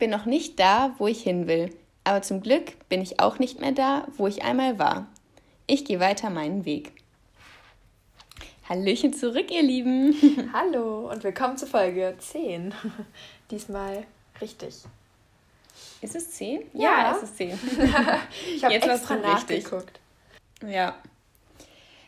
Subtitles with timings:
[0.00, 1.72] bin noch nicht da, wo ich hin will,
[2.02, 5.06] aber zum Glück bin ich auch nicht mehr da, wo ich einmal war.
[5.68, 6.92] Ich gehe weiter meinen Weg.
[8.68, 10.50] Hallöchen zurück, ihr Lieben.
[10.52, 12.74] Hallo und willkommen zu Folge 10.
[13.50, 14.04] Diesmal
[14.40, 14.76] richtig.
[16.00, 16.62] Ist es 10?
[16.72, 17.50] Ja, ja es ist 10.
[18.56, 20.00] ich habe extra nachgeguckt.
[20.66, 20.96] Ja.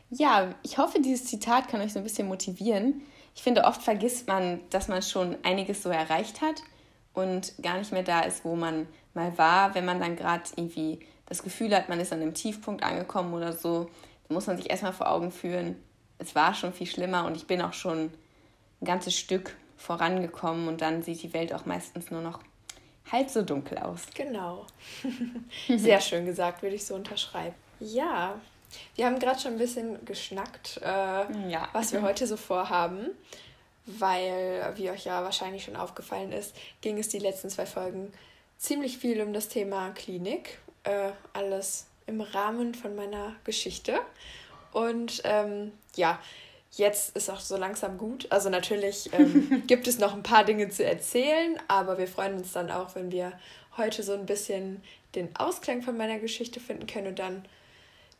[0.09, 3.03] Ja, ich hoffe, dieses Zitat kann euch so ein bisschen motivieren.
[3.35, 6.63] Ich finde, oft vergisst man, dass man schon einiges so erreicht hat
[7.15, 11.01] und gar nicht mehr da ist, wo man mal war, wenn man dann gerade irgendwie
[11.27, 13.91] das Gefühl hat, man ist an einem Tiefpunkt angekommen oder so,
[14.29, 15.77] dann muss man sich erstmal vor Augen führen,
[16.19, 18.11] es war schon viel schlimmer und ich bin auch schon
[18.81, 22.41] ein ganzes Stück vorangekommen und dann sieht die Welt auch meistens nur noch
[23.11, 24.03] halb so dunkel aus.
[24.15, 24.67] Genau.
[25.69, 27.55] Sehr schön gesagt, würde ich so unterschreiben.
[27.81, 28.41] Ja,
[28.95, 31.69] wir haben gerade schon ein bisschen geschnackt, äh, ja.
[31.73, 33.11] was wir heute so vorhaben
[33.87, 38.13] weil, wie euch ja wahrscheinlich schon aufgefallen ist, ging es die letzten zwei Folgen
[38.59, 40.59] ziemlich viel um das Thema Klinik.
[40.85, 44.01] Äh, alles im Rahmen von meiner Geschichte.
[44.73, 46.21] Und ähm, ja,
[46.73, 48.27] jetzt ist auch so langsam gut.
[48.31, 52.53] Also natürlich ähm, gibt es noch ein paar Dinge zu erzählen, aber wir freuen uns
[52.53, 53.33] dann auch, wenn wir
[53.77, 54.83] heute so ein bisschen
[55.15, 57.45] den Ausklang von meiner Geschichte finden können und dann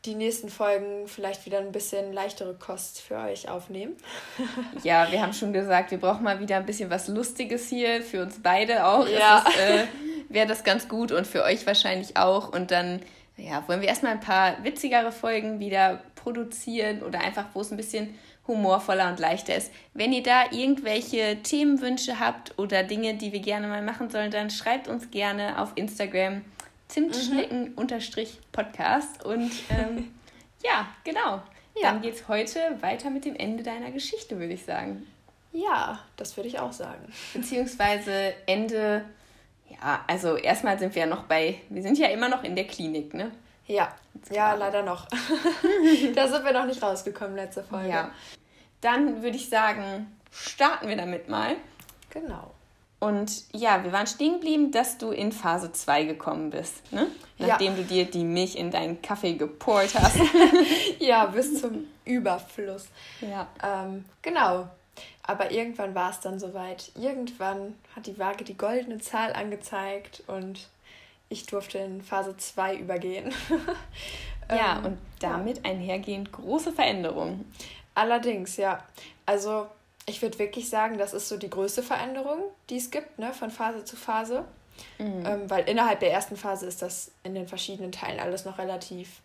[0.05, 3.97] die nächsten Folgen vielleicht wieder ein bisschen leichtere Kost für euch aufnehmen.
[4.83, 8.23] ja, wir haben schon gesagt, wir brauchen mal wieder ein bisschen was Lustiges hier, für
[8.23, 9.07] uns beide auch.
[9.09, 9.45] Ja.
[9.59, 9.85] Äh,
[10.29, 12.53] Wäre das ganz gut und für euch wahrscheinlich auch.
[12.53, 13.01] Und dann
[13.37, 17.77] ja, wollen wir erstmal ein paar witzigere Folgen wieder produzieren oder einfach, wo es ein
[17.77, 19.71] bisschen humorvoller und leichter ist.
[19.95, 24.51] Wenn ihr da irgendwelche Themenwünsche habt oder Dinge, die wir gerne mal machen sollen, dann
[24.51, 26.43] schreibt uns gerne auf Instagram
[26.93, 29.25] Zimtschnecken-Podcast.
[29.25, 30.13] Und ähm,
[30.63, 31.43] ja, genau.
[31.75, 31.91] Ja.
[31.91, 35.07] Dann geht es heute weiter mit dem Ende deiner Geschichte, würde ich sagen.
[35.53, 37.11] Ja, das würde ich auch sagen.
[37.33, 39.07] Beziehungsweise Ende,
[39.71, 42.67] ja, also erstmal sind wir ja noch bei, wir sind ja immer noch in der
[42.67, 43.31] Klinik, ne?
[43.67, 43.95] Ja,
[44.31, 45.09] ja, leider noch.
[46.15, 47.89] da sind wir noch nicht rausgekommen, letzte Folge.
[47.89, 48.11] Ja.
[48.83, 51.57] Dann würde ich sagen, starten wir damit mal.
[52.11, 52.53] Genau.
[53.03, 57.09] Und ja, wir waren stehen geblieben, dass du in Phase 2 gekommen bist, ne?
[57.37, 57.79] Nachdem ja.
[57.79, 60.21] du dir die Milch in deinen Kaffee geport hast.
[61.01, 62.87] ja, bis zum Überfluss.
[63.21, 63.49] Ja.
[63.61, 64.69] Ähm, genau.
[65.25, 66.93] Aber irgendwann war es dann soweit.
[66.95, 70.69] Irgendwann hat die Waage die goldene Zahl angezeigt und
[71.29, 73.35] ich durfte in Phase 2 übergehen.
[74.49, 77.53] ja, ähm, und damit einhergehend große Veränderungen.
[77.97, 78.79] Allerdings, ja.
[79.27, 79.67] Also
[80.13, 83.51] ich würde wirklich sagen, das ist so die größte Veränderung, die es gibt, ne, von
[83.51, 84.45] Phase zu Phase.
[84.99, 85.25] Mhm.
[85.27, 89.21] Ähm, weil innerhalb der ersten Phase ist das in den verschiedenen Teilen alles noch relativ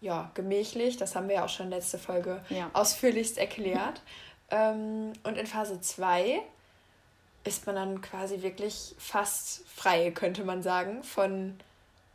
[0.00, 0.96] ja, gemächlich.
[0.96, 2.70] Das haben wir ja auch schon letzte Folge ja.
[2.72, 4.02] ausführlichst erklärt.
[4.50, 6.40] ähm, und in Phase 2
[7.44, 11.58] ist man dann quasi wirklich fast frei, könnte man sagen, von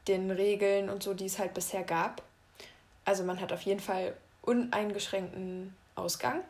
[0.07, 2.21] den Regeln und so, die es halt bisher gab.
[3.03, 6.41] Also man hat auf jeden Fall uneingeschränkten Ausgang.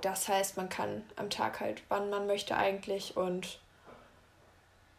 [0.00, 3.58] Das heißt, man kann am Tag halt, wann man möchte eigentlich und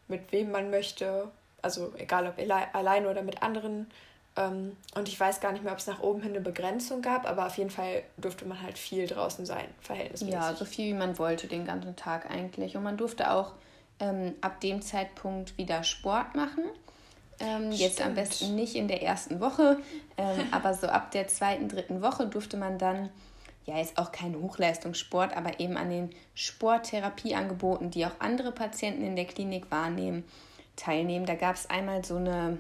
[0.07, 1.29] mit wem man möchte.
[1.62, 2.38] Also egal ob
[2.74, 3.90] allein oder mit anderen.
[4.38, 7.28] Ähm, und ich weiß gar nicht mehr, ob es nach oben hin eine Begrenzung gab,
[7.28, 10.40] aber auf jeden Fall durfte man halt viel draußen sein, verhältnismäßig.
[10.40, 12.78] Ja, so viel wie man wollte den ganzen Tag eigentlich.
[12.78, 13.52] Und man durfte auch
[14.00, 16.63] ähm, ab dem Zeitpunkt wieder Sport machen.
[17.40, 19.79] Ähm, jetzt am besten nicht in der ersten Woche,
[20.18, 23.09] ähm, aber so ab der zweiten, dritten Woche durfte man dann
[23.66, 29.16] ja, ist auch kein Hochleistungssport, aber eben an den Sporttherapieangeboten, die auch andere Patienten in
[29.16, 30.23] der Klinik wahrnehmen,
[30.75, 31.25] teilnehmen.
[31.25, 32.57] Da gab es einmal so eine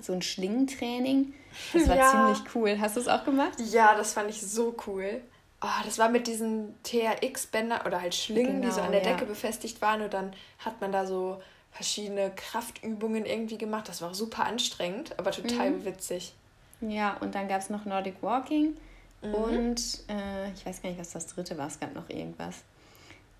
[0.00, 1.32] so ein Schlingentraining.
[1.72, 2.10] Das war ja.
[2.10, 2.78] ziemlich cool.
[2.80, 3.54] Hast du es auch gemacht?
[3.70, 5.20] Ja, das fand ich so cool.
[5.62, 9.02] Oh, das war mit diesen TRX-Bändern oder halt Schlingen, genau, die so genau, an der
[9.02, 9.12] ja.
[9.12, 10.02] Decke befestigt waren.
[10.02, 13.88] Und dann hat man da so verschiedene Kraftübungen irgendwie gemacht.
[13.88, 15.84] Das war super anstrengend, aber total mhm.
[15.84, 16.34] witzig.
[16.80, 18.76] Ja, und dann gab es noch Nordic Walking.
[19.24, 19.34] Mhm.
[19.34, 21.66] Und äh, ich weiß gar nicht, was das dritte war.
[21.68, 22.62] Es gab noch irgendwas.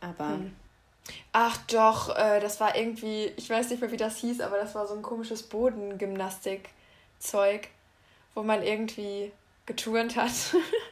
[0.00, 0.30] Aber.
[0.30, 0.56] Hm.
[1.32, 4.74] Ach doch, äh, das war irgendwie, ich weiß nicht mehr, wie das hieß, aber das
[4.74, 7.68] war so ein komisches Bodengymnastik-Zeug,
[8.34, 9.30] wo man irgendwie
[9.66, 10.32] geturnt hat.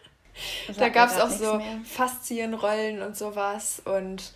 [0.76, 1.80] da gab es auch so mehr.
[1.84, 4.34] Faszienrollen und sowas und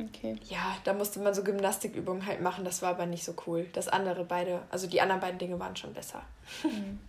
[0.00, 0.36] okay.
[0.48, 3.68] ja, da musste man so Gymnastikübungen halt machen, das war aber nicht so cool.
[3.74, 6.22] Das andere beide, also die anderen beiden Dinge waren schon besser.
[6.64, 6.98] Mhm.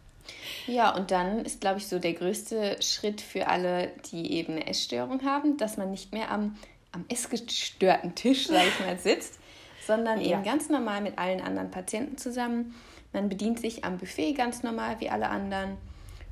[0.67, 4.67] Ja, und dann ist, glaube ich, so der größte Schritt für alle, die eben eine
[4.67, 6.57] Essstörung haben, dass man nicht mehr am,
[6.91, 9.39] am essgestörten Tisch, sage ich mal, sitzt,
[9.85, 10.31] sondern ja.
[10.31, 12.75] eben ganz normal mit allen anderen Patienten zusammen.
[13.11, 15.77] Man bedient sich am Buffet ganz normal wie alle anderen.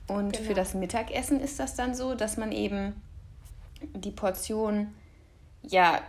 [0.08, 0.48] Und genau.
[0.48, 3.02] für das Mittagessen ist das dann so, dass man eben
[3.94, 4.94] die Portion
[5.64, 6.02] ja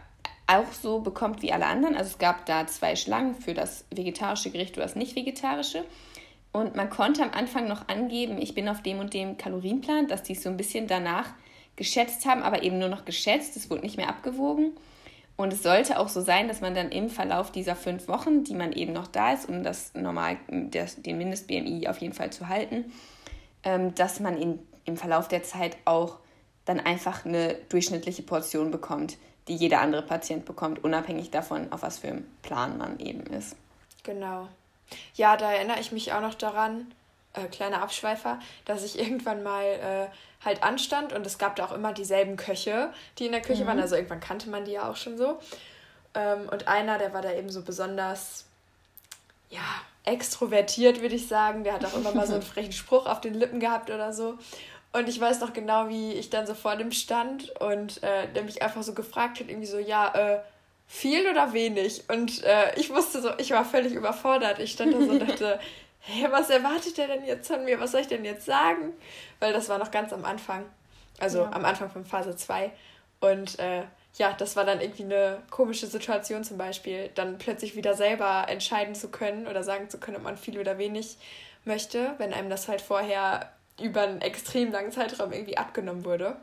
[0.46, 1.94] auch so bekommt wie alle anderen.
[1.94, 5.84] Also es gab da zwei Schlangen für das vegetarische Gericht oder das nicht vegetarische.
[6.52, 10.22] Und man konnte am Anfang noch angeben, ich bin auf dem und dem Kalorienplan, dass
[10.22, 11.30] die es so ein bisschen danach
[11.76, 13.56] geschätzt haben, aber eben nur noch geschätzt.
[13.56, 14.72] Es wurde nicht mehr abgewogen.
[15.36, 18.54] Und es sollte auch so sein, dass man dann im Verlauf dieser fünf Wochen, die
[18.54, 22.48] man eben noch da ist, um das normal, das, den Mindest-BMI auf jeden Fall zu
[22.48, 22.92] halten,
[23.64, 26.18] ähm, dass man in, im Verlauf der Zeit auch
[26.66, 29.16] dann einfach eine durchschnittliche Portion bekommt,
[29.48, 33.56] die jeder andere Patient bekommt, unabhängig davon, auf was für einem Plan man eben ist.
[34.04, 34.48] Genau.
[35.14, 36.92] Ja, da erinnere ich mich auch noch daran,
[37.34, 40.06] äh, kleiner Abschweifer, dass ich irgendwann mal äh,
[40.44, 43.68] halt anstand und es gab da auch immer dieselben Köche, die in der Küche mhm.
[43.68, 43.80] waren.
[43.80, 45.38] Also irgendwann kannte man die ja auch schon so.
[46.14, 48.44] Ähm, und einer, der war da eben so besonders,
[49.50, 49.60] ja,
[50.04, 51.64] extrovertiert, würde ich sagen.
[51.64, 54.38] Der hat auch immer mal so einen frechen Spruch auf den Lippen gehabt oder so.
[54.92, 58.42] Und ich weiß noch genau, wie ich dann so vor dem stand und äh, der
[58.42, 60.40] mich einfach so gefragt hat, irgendwie so, ja, äh,
[60.92, 62.04] viel oder wenig?
[62.08, 64.58] Und äh, ich wusste so, ich war völlig überfordert.
[64.58, 65.58] Ich stand da so und dachte,
[66.00, 67.80] hä, was erwartet der denn jetzt von mir?
[67.80, 68.92] Was soll ich denn jetzt sagen?
[69.40, 70.66] Weil das war noch ganz am Anfang.
[71.18, 71.52] Also ja.
[71.52, 72.70] am Anfang von Phase 2.
[73.20, 73.84] Und äh,
[74.18, 78.94] ja, das war dann irgendwie eine komische Situation zum Beispiel, dann plötzlich wieder selber entscheiden
[78.94, 81.16] zu können oder sagen zu können, ob man viel oder wenig
[81.64, 83.50] möchte, wenn einem das halt vorher
[83.80, 86.36] über einen extrem langen Zeitraum irgendwie abgenommen wurde.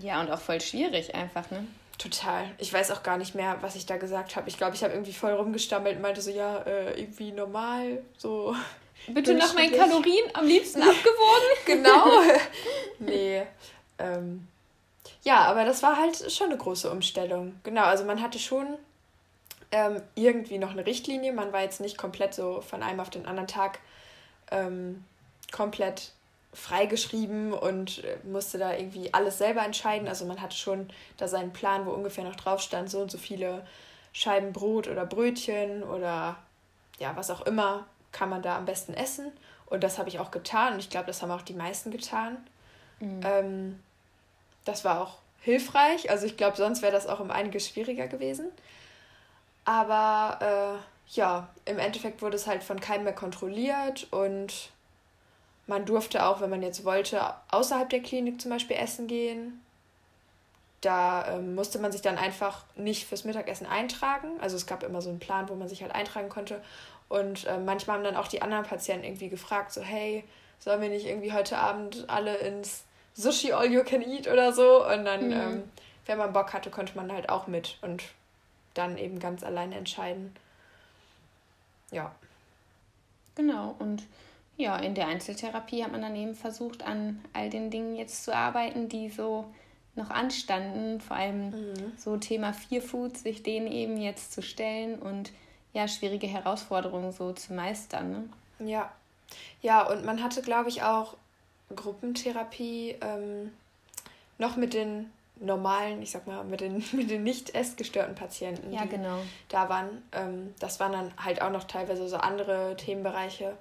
[0.00, 1.66] Ja, und auch voll schwierig einfach, ne?
[1.98, 2.48] Total.
[2.58, 4.48] Ich weiß auch gar nicht mehr, was ich da gesagt habe.
[4.48, 8.54] Ich glaube, ich habe irgendwie voll rumgestammelt und meinte so, ja, äh, irgendwie normal, so.
[9.08, 11.48] Bitte nach meinen Kalorien am liebsten abgewogen.
[11.66, 12.22] genau.
[13.00, 13.42] nee.
[13.98, 14.46] Ähm,
[15.22, 17.58] ja, aber das war halt schon eine große Umstellung.
[17.64, 18.78] Genau, also man hatte schon
[19.72, 21.32] ähm, irgendwie noch eine Richtlinie.
[21.32, 23.80] Man war jetzt nicht komplett so von einem auf den anderen Tag
[24.50, 25.04] ähm,
[25.50, 26.12] komplett
[26.52, 30.08] freigeschrieben und äh, musste da irgendwie alles selber entscheiden.
[30.08, 33.18] Also man hatte schon da seinen Plan, wo ungefähr noch drauf stand, so und so
[33.18, 33.66] viele
[34.12, 36.36] Scheiben Brot oder Brötchen oder
[36.98, 39.30] ja, was auch immer kann man da am besten essen.
[39.66, 42.38] Und das habe ich auch getan und ich glaube, das haben auch die meisten getan.
[43.00, 43.20] Mhm.
[43.22, 43.82] Ähm,
[44.64, 46.10] das war auch hilfreich.
[46.10, 48.50] Also ich glaube, sonst wäre das auch um einiges schwieriger gewesen.
[49.64, 54.70] Aber äh, ja, im Endeffekt wurde es halt von keinem mehr kontrolliert und
[55.68, 57.20] man durfte auch, wenn man jetzt wollte,
[57.50, 59.60] außerhalb der Klinik zum Beispiel essen gehen.
[60.80, 64.28] Da ähm, musste man sich dann einfach nicht fürs Mittagessen eintragen.
[64.40, 66.62] Also es gab immer so einen Plan, wo man sich halt eintragen konnte.
[67.08, 70.24] Und äh, manchmal haben dann auch die anderen Patienten irgendwie gefragt, so hey,
[70.58, 74.86] sollen wir nicht irgendwie heute Abend alle ins Sushi All You Can Eat oder so?
[74.86, 75.32] Und dann, mhm.
[75.32, 75.62] ähm,
[76.06, 78.04] wenn man Bock hatte, konnte man halt auch mit und
[78.72, 80.34] dann eben ganz alleine entscheiden.
[81.90, 82.14] Ja.
[83.34, 84.04] Genau, und
[84.58, 88.34] ja, in der Einzeltherapie hat man dann eben versucht, an all den Dingen jetzt zu
[88.34, 89.44] arbeiten, die so
[89.94, 91.00] noch anstanden.
[91.00, 91.92] Vor allem mhm.
[91.96, 95.30] so Thema Fear Food, sich denen eben jetzt zu stellen und
[95.72, 98.10] ja, schwierige Herausforderungen so zu meistern.
[98.58, 98.68] Ne?
[98.68, 98.92] Ja.
[99.62, 101.16] Ja, und man hatte, glaube ich, auch
[101.74, 103.52] Gruppentherapie ähm,
[104.38, 108.82] noch mit den normalen, ich sag mal, mit den, mit den nicht essgestörten Patienten, ja,
[108.82, 109.18] die genau.
[109.48, 110.02] da waren.
[110.10, 113.56] Ähm, das waren dann halt auch noch teilweise so andere Themenbereiche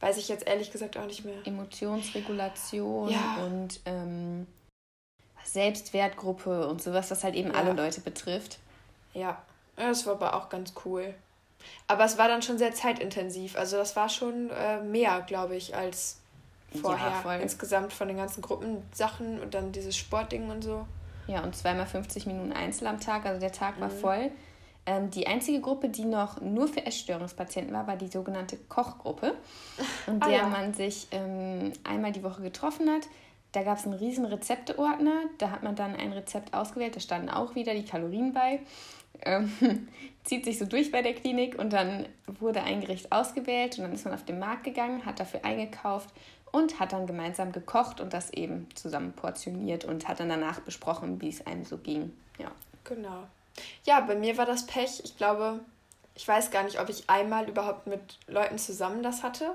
[0.00, 1.36] weiß ich jetzt ehrlich gesagt auch nicht mehr.
[1.44, 3.38] Emotionsregulation ja.
[3.44, 4.46] und ähm,
[5.44, 7.56] Selbstwertgruppe und sowas, was halt eben ja.
[7.56, 8.58] alle Leute betrifft.
[9.14, 9.42] Ja,
[9.76, 11.14] das war aber auch ganz cool.
[11.86, 13.56] Aber es war dann schon sehr zeitintensiv.
[13.56, 16.20] Also das war schon äh, mehr, glaube ich, als
[16.80, 17.22] vorher.
[17.24, 20.86] Ja, Insgesamt von den ganzen Gruppensachen und dann dieses Sportding und so.
[21.26, 23.24] Ja, und zweimal 50 Minuten Einzel am Tag.
[23.24, 23.98] Also der Tag war mhm.
[23.98, 24.30] voll.
[24.86, 29.34] Ähm, die einzige Gruppe, die noch nur für Essstörungspatienten war, war die sogenannte Kochgruppe,
[30.06, 30.46] in der ah, ja.
[30.48, 33.08] man sich ähm, einmal die Woche getroffen hat.
[33.52, 37.30] Da gab es einen riesen Rezepteordner, da hat man dann ein Rezept ausgewählt, da standen
[37.30, 38.60] auch wieder die Kalorien bei.
[39.22, 39.88] Ähm,
[40.24, 43.92] zieht sich so durch bei der Klinik und dann wurde ein Gericht ausgewählt und dann
[43.92, 46.10] ist man auf den Markt gegangen, hat dafür eingekauft
[46.52, 51.20] und hat dann gemeinsam gekocht und das eben zusammen portioniert und hat dann danach besprochen,
[51.20, 52.12] wie es einem so ging.
[52.38, 52.52] Ja.
[52.84, 53.24] Genau.
[53.84, 55.00] Ja, bei mir war das Pech.
[55.04, 55.60] Ich glaube,
[56.14, 59.52] ich weiß gar nicht, ob ich einmal überhaupt mit Leuten zusammen das hatte.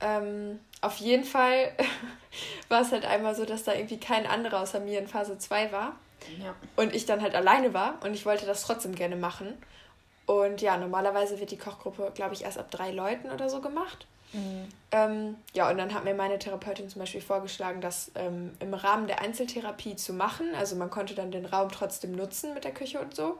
[0.00, 1.72] Ähm, auf jeden Fall
[2.68, 5.72] war es halt einmal so, dass da irgendwie kein anderer außer mir in Phase 2
[5.72, 5.96] war.
[6.42, 6.54] Ja.
[6.76, 9.56] Und ich dann halt alleine war und ich wollte das trotzdem gerne machen.
[10.26, 14.06] Und ja, normalerweise wird die Kochgruppe, glaube ich, erst ab drei Leuten oder so gemacht.
[14.32, 14.68] Mhm.
[14.90, 19.06] Ähm, ja, und dann hat mir meine Therapeutin zum Beispiel vorgeschlagen, das ähm, im Rahmen
[19.06, 20.54] der Einzeltherapie zu machen.
[20.56, 23.38] Also man konnte dann den Raum trotzdem nutzen mit der Küche und so.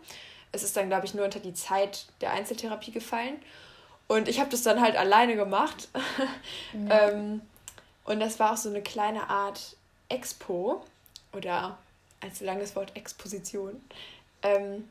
[0.53, 3.37] Es ist dann, glaube ich, nur unter die Zeit der Einzeltherapie gefallen.
[4.07, 5.89] Und ich habe das dann halt alleine gemacht.
[6.73, 6.89] Mhm.
[6.91, 7.41] ähm,
[8.05, 9.77] und das war auch so eine kleine Art
[10.09, 10.83] Expo
[11.33, 11.79] oder
[12.21, 13.83] als langes Wort Exposition.
[14.43, 14.89] Ähm,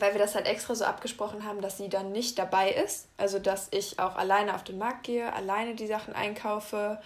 [0.00, 3.08] weil wir das halt extra so abgesprochen haben, dass sie dann nicht dabei ist.
[3.16, 7.00] Also dass ich auch alleine auf den Markt gehe, alleine die Sachen einkaufe,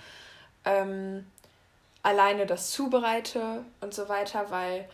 [0.64, 1.26] ähm,
[2.02, 4.88] alleine das zubereite und so weiter, weil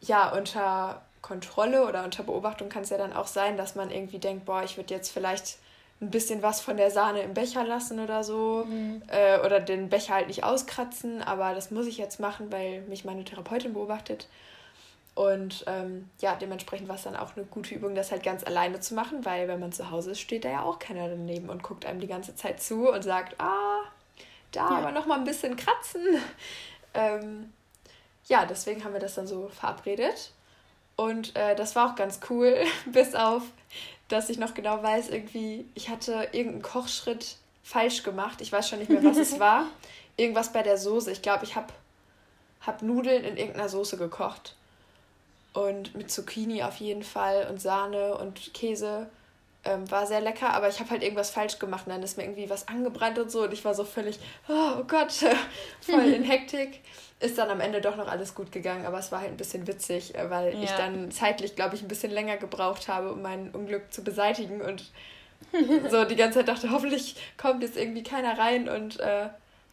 [0.00, 4.18] ja unter Kontrolle oder unter Beobachtung kann es ja dann auch sein, dass man irgendwie
[4.18, 5.58] denkt, boah, ich würde jetzt vielleicht
[6.00, 9.02] ein bisschen was von der Sahne im Becher lassen oder so mhm.
[9.08, 13.04] äh, oder den Becher halt nicht auskratzen, aber das muss ich jetzt machen, weil mich
[13.04, 14.28] meine Therapeutin beobachtet.
[15.18, 18.78] Und ähm, ja, dementsprechend war es dann auch eine gute Übung, das halt ganz alleine
[18.78, 21.64] zu machen, weil wenn man zu Hause ist, steht da ja auch keiner daneben und
[21.64, 23.80] guckt einem die ganze Zeit zu und sagt, ah,
[24.52, 24.76] da ja.
[24.76, 26.02] aber noch mal ein bisschen kratzen.
[26.94, 27.52] Ähm,
[28.24, 30.32] ja, deswegen haben wir das dann so verabredet.
[30.96, 32.56] Und äh, das war auch ganz cool,
[32.86, 33.42] bis auf,
[34.08, 38.40] dass ich noch genau weiß, irgendwie, ich hatte irgendeinen Kochschritt falsch gemacht.
[38.40, 39.66] Ich weiß schon nicht mehr, was es war.
[40.16, 41.12] Irgendwas bei der Soße.
[41.12, 41.74] Ich glaube, ich habe
[42.62, 44.54] hab Nudeln in irgendeiner Soße gekocht
[45.52, 49.08] und mit Zucchini auf jeden Fall und Sahne und Käse.
[49.64, 52.22] Ähm, war sehr lecker, aber ich habe halt irgendwas falsch gemacht und dann ist mir
[52.22, 55.12] irgendwie was angebrannt und so und ich war so völlig, oh, oh Gott,
[55.80, 56.80] voll in Hektik.
[57.20, 59.66] Ist dann am Ende doch noch alles gut gegangen, aber es war halt ein bisschen
[59.66, 60.62] witzig, äh, weil ja.
[60.62, 64.60] ich dann zeitlich, glaube ich, ein bisschen länger gebraucht habe, um mein Unglück zu beseitigen
[64.60, 64.92] und
[65.90, 69.28] so die ganze Zeit dachte, hoffentlich kommt jetzt irgendwie keiner rein und äh,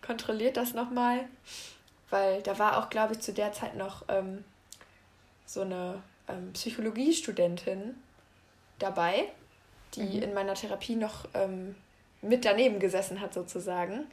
[0.06, 1.20] kontrolliert das nochmal.
[2.10, 4.44] Weil da war auch, glaube ich, zu der Zeit noch ähm,
[5.46, 7.96] so eine ähm, Psychologiestudentin
[8.80, 9.26] dabei,
[9.94, 10.24] die mhm.
[10.24, 11.76] in meiner Therapie noch ähm,
[12.22, 14.08] mit daneben gesessen hat, sozusagen.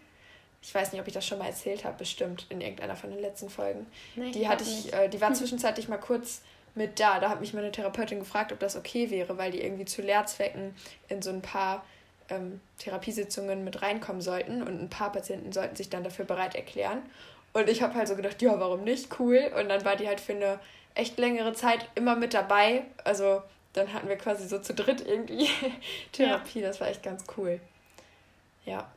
[0.63, 3.21] Ich weiß nicht, ob ich das schon mal erzählt habe, bestimmt in irgendeiner von den
[3.21, 3.87] letzten Folgen.
[4.15, 6.43] Nee, die hatte ich, äh, die war zwischenzeitlich mal kurz
[6.75, 7.19] mit da.
[7.19, 10.75] Da hat mich meine Therapeutin gefragt, ob das okay wäre, weil die irgendwie zu Lehrzwecken
[11.09, 11.85] in so ein paar
[12.29, 17.03] ähm, Therapiesitzungen mit reinkommen sollten und ein paar Patienten sollten sich dann dafür bereit erklären.
[17.53, 19.19] Und ich habe halt so gedacht, ja, warum nicht?
[19.19, 19.51] Cool.
[19.59, 20.59] Und dann war die halt für eine
[20.95, 22.85] echt längere Zeit immer mit dabei.
[23.05, 25.49] Also dann hatten wir quasi so zu dritt irgendwie
[26.13, 26.61] Therapie.
[26.61, 26.69] Ja.
[26.69, 27.61] Das war echt ganz cool.
[28.65, 28.91] Ja.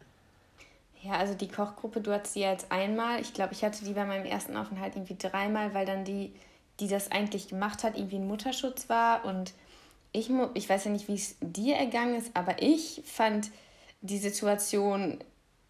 [1.02, 3.22] Ja, also die Kochgruppe, du hattest die jetzt einmal.
[3.22, 6.34] Ich glaube, ich hatte die bei meinem ersten Aufenthalt irgendwie dreimal, weil dann die,
[6.80, 9.24] die das eigentlich gemacht hat, irgendwie ein Mutterschutz war.
[9.24, 9.54] Und
[10.14, 13.52] ich, ich weiß ja nicht, wie es dir ergangen ist, aber ich fand
[14.02, 15.20] die Situation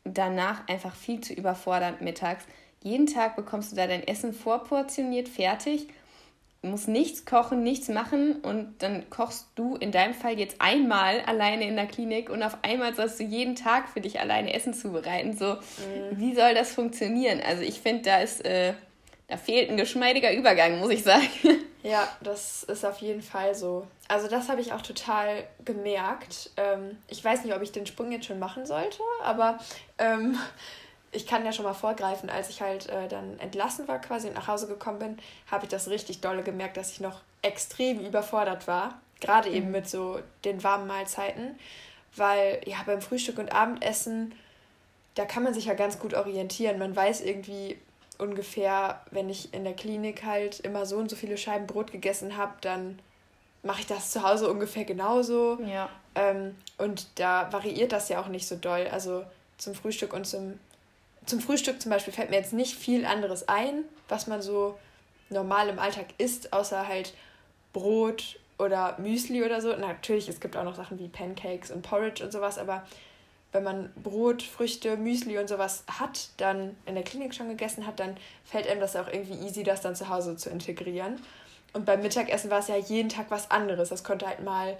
[0.06, 2.46] danach einfach viel zu überfordernd mittags.
[2.82, 5.88] Jeden Tag bekommst du da dein Essen vorportioniert, fertig
[6.66, 11.68] musst nichts kochen, nichts machen und dann kochst du in deinem Fall jetzt einmal alleine
[11.68, 15.36] in der Klinik und auf einmal sollst du jeden Tag für dich alleine Essen zubereiten.
[15.38, 16.18] So, mhm.
[16.18, 17.42] wie soll das funktionieren?
[17.46, 18.74] Also ich finde, da ist, äh,
[19.28, 21.28] da fehlt ein geschmeidiger Übergang, muss ich sagen.
[21.86, 23.86] Ja, das ist auf jeden Fall so.
[24.08, 26.50] Also das habe ich auch total gemerkt.
[26.58, 29.60] Ähm, ich weiß nicht, ob ich den Sprung jetzt schon machen sollte, aber
[30.00, 30.36] ähm,
[31.16, 34.36] ich kann ja schon mal vorgreifen, als ich halt äh, dann entlassen war quasi und
[34.36, 35.18] nach Hause gekommen bin,
[35.50, 39.00] habe ich das richtig dolle gemerkt, dass ich noch extrem überfordert war.
[39.22, 39.56] Gerade mhm.
[39.56, 41.58] eben mit so den warmen Mahlzeiten.
[42.16, 44.34] Weil ja, beim Frühstück und Abendessen,
[45.16, 46.80] da kann man sich ja ganz gut orientieren.
[46.80, 47.78] Man weiß irgendwie
[48.18, 52.38] ungefähr, wenn ich in der Klinik halt immer so und so viele Scheiben Brot gegessen
[52.38, 53.00] habe, dann
[53.64, 55.58] mache ich das zu Hause ungefähr genauso.
[55.66, 55.90] Ja.
[56.14, 58.88] Ähm, und da variiert das ja auch nicht so doll.
[58.92, 59.26] Also
[59.58, 60.60] zum Frühstück und zum
[61.26, 64.78] zum Frühstück zum Beispiel fällt mir jetzt nicht viel anderes ein, was man so
[65.30, 67.14] normal im Alltag isst, außer halt
[67.74, 69.76] Brot oder Müsli oder so.
[69.76, 72.86] Natürlich, es gibt auch noch Sachen wie Pancakes und Porridge und sowas, aber
[73.52, 78.00] wenn man Brot, Früchte, Müsli und sowas hat, dann in der Klinik schon gegessen hat,
[78.00, 81.22] dann fällt einem das auch irgendwie easy, das dann zu Hause zu integrieren.
[81.74, 83.90] Und beim Mittagessen war es ja jeden Tag was anderes.
[83.90, 84.78] Das konnte halt mal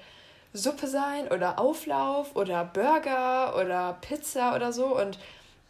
[0.54, 4.98] Suppe sein oder Auflauf oder Burger oder Pizza oder so.
[4.98, 5.20] Und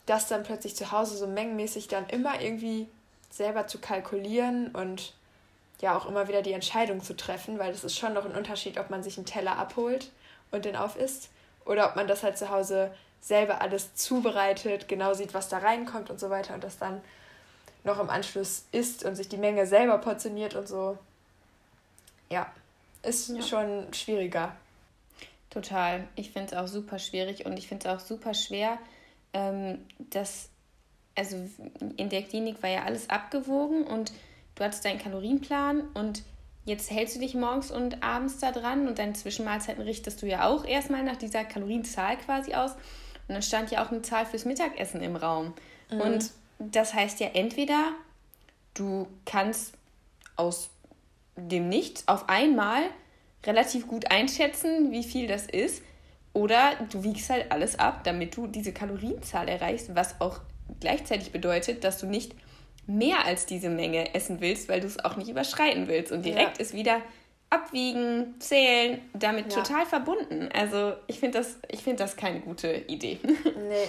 [0.06, 2.88] das dann plötzlich zu Hause so mengenmäßig dann immer irgendwie
[3.32, 5.14] selber zu kalkulieren und
[5.82, 8.78] ja auch immer wieder die Entscheidung zu treffen, weil das ist schon noch ein Unterschied,
[8.78, 10.12] ob man sich einen Teller abholt
[10.52, 11.30] und den aufisst
[11.66, 16.10] oder ob man das halt zu Hause selber alles zubereitet, genau sieht, was da reinkommt
[16.10, 17.02] und so weiter und das dann
[17.84, 20.98] noch im Anschluss isst und sich die Menge selber portioniert und so.
[22.30, 22.52] Ja,
[23.04, 23.42] ist ja.
[23.42, 24.56] schon schwieriger.
[25.50, 26.08] Total.
[26.16, 28.78] Ich finde es auch super schwierig und ich finde es auch super schwer,
[29.36, 30.50] ähm, dass,
[31.14, 31.36] also
[31.98, 34.14] in der Klinik war ja alles abgewogen und
[34.56, 36.24] du hattest deinen Kalorienplan und
[36.64, 40.48] jetzt hältst du dich morgens und abends da dran und deine Zwischenmahlzeiten richtest du ja
[40.48, 42.72] auch erstmal nach dieser Kalorienzahl quasi aus.
[43.28, 45.54] Und dann stand ja auch eine Zahl fürs Mittagessen im Raum.
[45.92, 46.02] Mhm.
[46.02, 47.92] Und das heißt ja entweder,
[48.74, 49.74] du kannst
[50.38, 50.70] aus
[51.36, 52.84] dem Nichts auf einmal
[53.44, 55.84] relativ gut einschätzen, wie viel das ist.
[56.36, 60.42] Oder du wiegst halt alles ab, damit du diese Kalorienzahl erreichst, was auch
[60.82, 62.36] gleichzeitig bedeutet, dass du nicht
[62.88, 66.12] mehr als diese Menge essen willst, weil du es auch nicht überschreiten willst.
[66.12, 66.62] Und direkt ja.
[66.62, 67.02] ist wieder
[67.50, 69.62] abwiegen, zählen, damit ja.
[69.62, 70.50] total verbunden.
[70.54, 73.18] Also ich finde das, find das keine gute Idee.
[73.46, 73.88] Nee.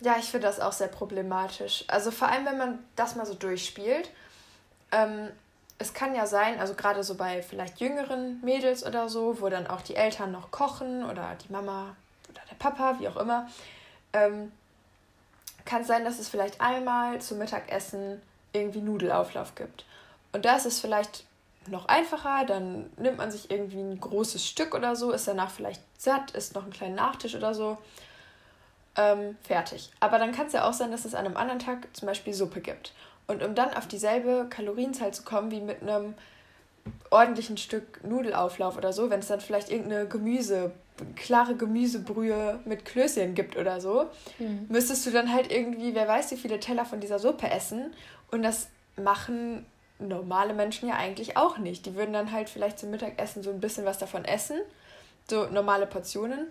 [0.00, 1.84] Ja, ich finde das auch sehr problematisch.
[1.88, 4.08] Also vor allem, wenn man das mal so durchspielt.
[4.92, 5.30] Ähm,
[5.78, 9.66] es kann ja sein, also gerade so bei vielleicht jüngeren Mädels oder so, wo dann
[9.68, 11.94] auch die Eltern noch kochen oder die Mama
[12.28, 13.48] oder der Papa, wie auch immer,
[14.12, 14.52] ähm,
[15.64, 18.20] kann es sein, dass es vielleicht einmal zum Mittagessen
[18.52, 19.84] irgendwie Nudelauflauf gibt.
[20.32, 21.24] Und da ist es vielleicht
[21.66, 25.82] noch einfacher, dann nimmt man sich irgendwie ein großes Stück oder so, ist danach vielleicht
[25.98, 27.78] satt, isst noch einen kleinen Nachtisch oder so.
[28.96, 29.90] Ähm, fertig.
[30.00, 32.34] Aber dann kann es ja auch sein, dass es an einem anderen Tag zum Beispiel
[32.34, 32.92] Suppe gibt.
[33.28, 36.14] Und um dann auf dieselbe Kalorienzahl zu kommen wie mit einem
[37.10, 40.72] ordentlichen Stück Nudelauflauf oder so, wenn es dann vielleicht irgendeine Gemüse,
[41.14, 44.06] klare Gemüsebrühe mit Klößchen gibt oder so,
[44.38, 44.66] mhm.
[44.68, 47.92] müsstest du dann halt irgendwie, wer weiß, wie viele Teller von dieser Suppe essen.
[48.30, 49.64] Und das machen
[49.98, 51.86] normale Menschen ja eigentlich auch nicht.
[51.86, 54.58] Die würden dann halt vielleicht zum Mittagessen so ein bisschen was davon essen,
[55.28, 56.46] so normale Portionen,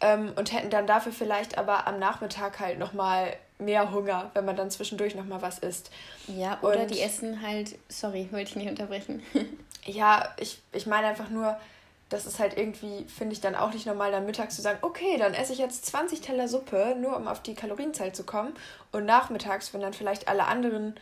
[0.00, 4.56] ähm, und hätten dann dafür vielleicht aber am Nachmittag halt nochmal mehr Hunger, wenn man
[4.56, 5.90] dann zwischendurch nochmal was isst.
[6.26, 9.22] Ja, oder und, die essen halt, sorry, wollte ich nicht unterbrechen.
[9.84, 11.56] ja, ich, ich meine einfach nur,
[12.08, 15.16] das ist halt irgendwie, finde ich dann auch nicht normal, dann mittags zu sagen, okay,
[15.16, 18.52] dann esse ich jetzt 20 Teller Suppe, nur um auf die Kalorienzahl zu kommen.
[18.90, 20.96] Und nachmittags, wenn dann vielleicht alle anderen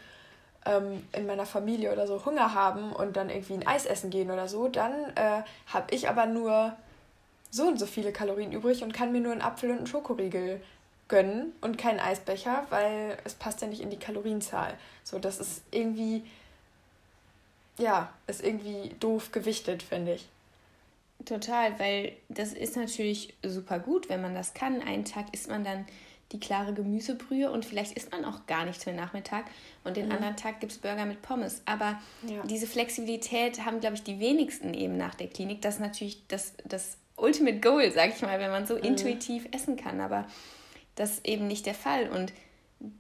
[0.67, 4.31] ähm, in meiner Familie oder so Hunger haben und dann irgendwie ein Eis essen gehen
[4.31, 6.77] oder so, dann äh, habe ich aber nur
[7.51, 10.61] so und so viele Kalorien übrig und kann mir nur einen Apfel und einen Schokoriegel
[11.09, 14.75] gönnen und keinen Eisbecher, weil es passt ja nicht in die Kalorienzahl.
[15.05, 16.23] So, das ist irgendwie,
[17.79, 20.29] ja, ist irgendwie doof gewichtet, finde ich.
[21.25, 24.83] Total, weil das ist natürlich super gut, wenn man das kann.
[24.83, 25.85] Einen Tag isst man dann
[26.33, 29.47] die klare Gemüsebrühe und vielleicht isst man auch gar nichts für den Nachmittag
[29.83, 30.13] und den mhm.
[30.13, 31.63] anderen Tag gibt es Burger mit Pommes.
[31.65, 31.99] Aber
[32.29, 32.43] ja.
[32.45, 35.63] diese Flexibilität haben, glaube ich, die wenigsten eben nach der Klinik.
[35.63, 38.85] Das ist natürlich das, das Ultimate Goal, sag ich mal, wenn man so mhm.
[38.85, 40.01] intuitiv essen kann.
[40.01, 40.27] Aber
[40.99, 42.09] das ist eben nicht der Fall.
[42.09, 42.33] Und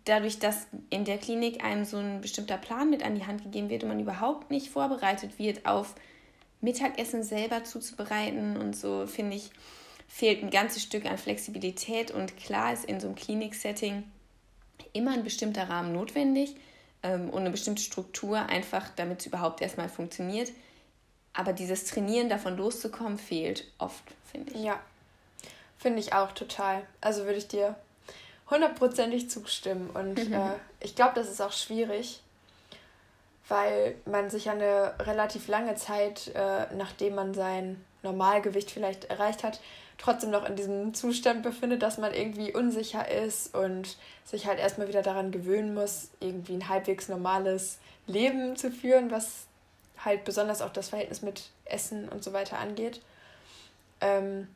[0.04, 3.70] dadurch, dass in der Klinik einem so ein bestimmter Plan mit an die Hand gegeben
[3.70, 5.94] wird und man überhaupt nicht vorbereitet wird auf
[6.60, 9.50] Mittagessen selber zuzubereiten und so, finde ich,
[10.08, 14.02] fehlt ein ganzes Stück an Flexibilität und klar ist in so einem Klinik-Setting
[14.92, 16.56] immer ein bestimmter Rahmen notwendig
[17.02, 20.50] ähm, und eine bestimmte Struktur, einfach damit es überhaupt erstmal funktioniert.
[21.34, 24.64] Aber dieses Trainieren, davon loszukommen, fehlt oft, finde ich.
[24.64, 24.80] Ja,
[25.76, 26.82] finde ich auch total.
[27.00, 27.76] Also würde ich dir
[28.50, 29.90] hundertprozentig zustimmen.
[29.90, 30.32] Und mhm.
[30.32, 32.22] äh, ich glaube, das ist auch schwierig,
[33.48, 39.42] weil man sich ja eine relativ lange Zeit, äh, nachdem man sein Normalgewicht vielleicht erreicht
[39.42, 39.60] hat,
[39.98, 44.88] trotzdem noch in diesem Zustand befindet, dass man irgendwie unsicher ist und sich halt erstmal
[44.88, 49.46] wieder daran gewöhnen muss, irgendwie ein halbwegs normales Leben zu führen, was
[50.04, 53.00] halt besonders auch das Verhältnis mit Essen und so weiter angeht.
[54.00, 54.46] Ähm,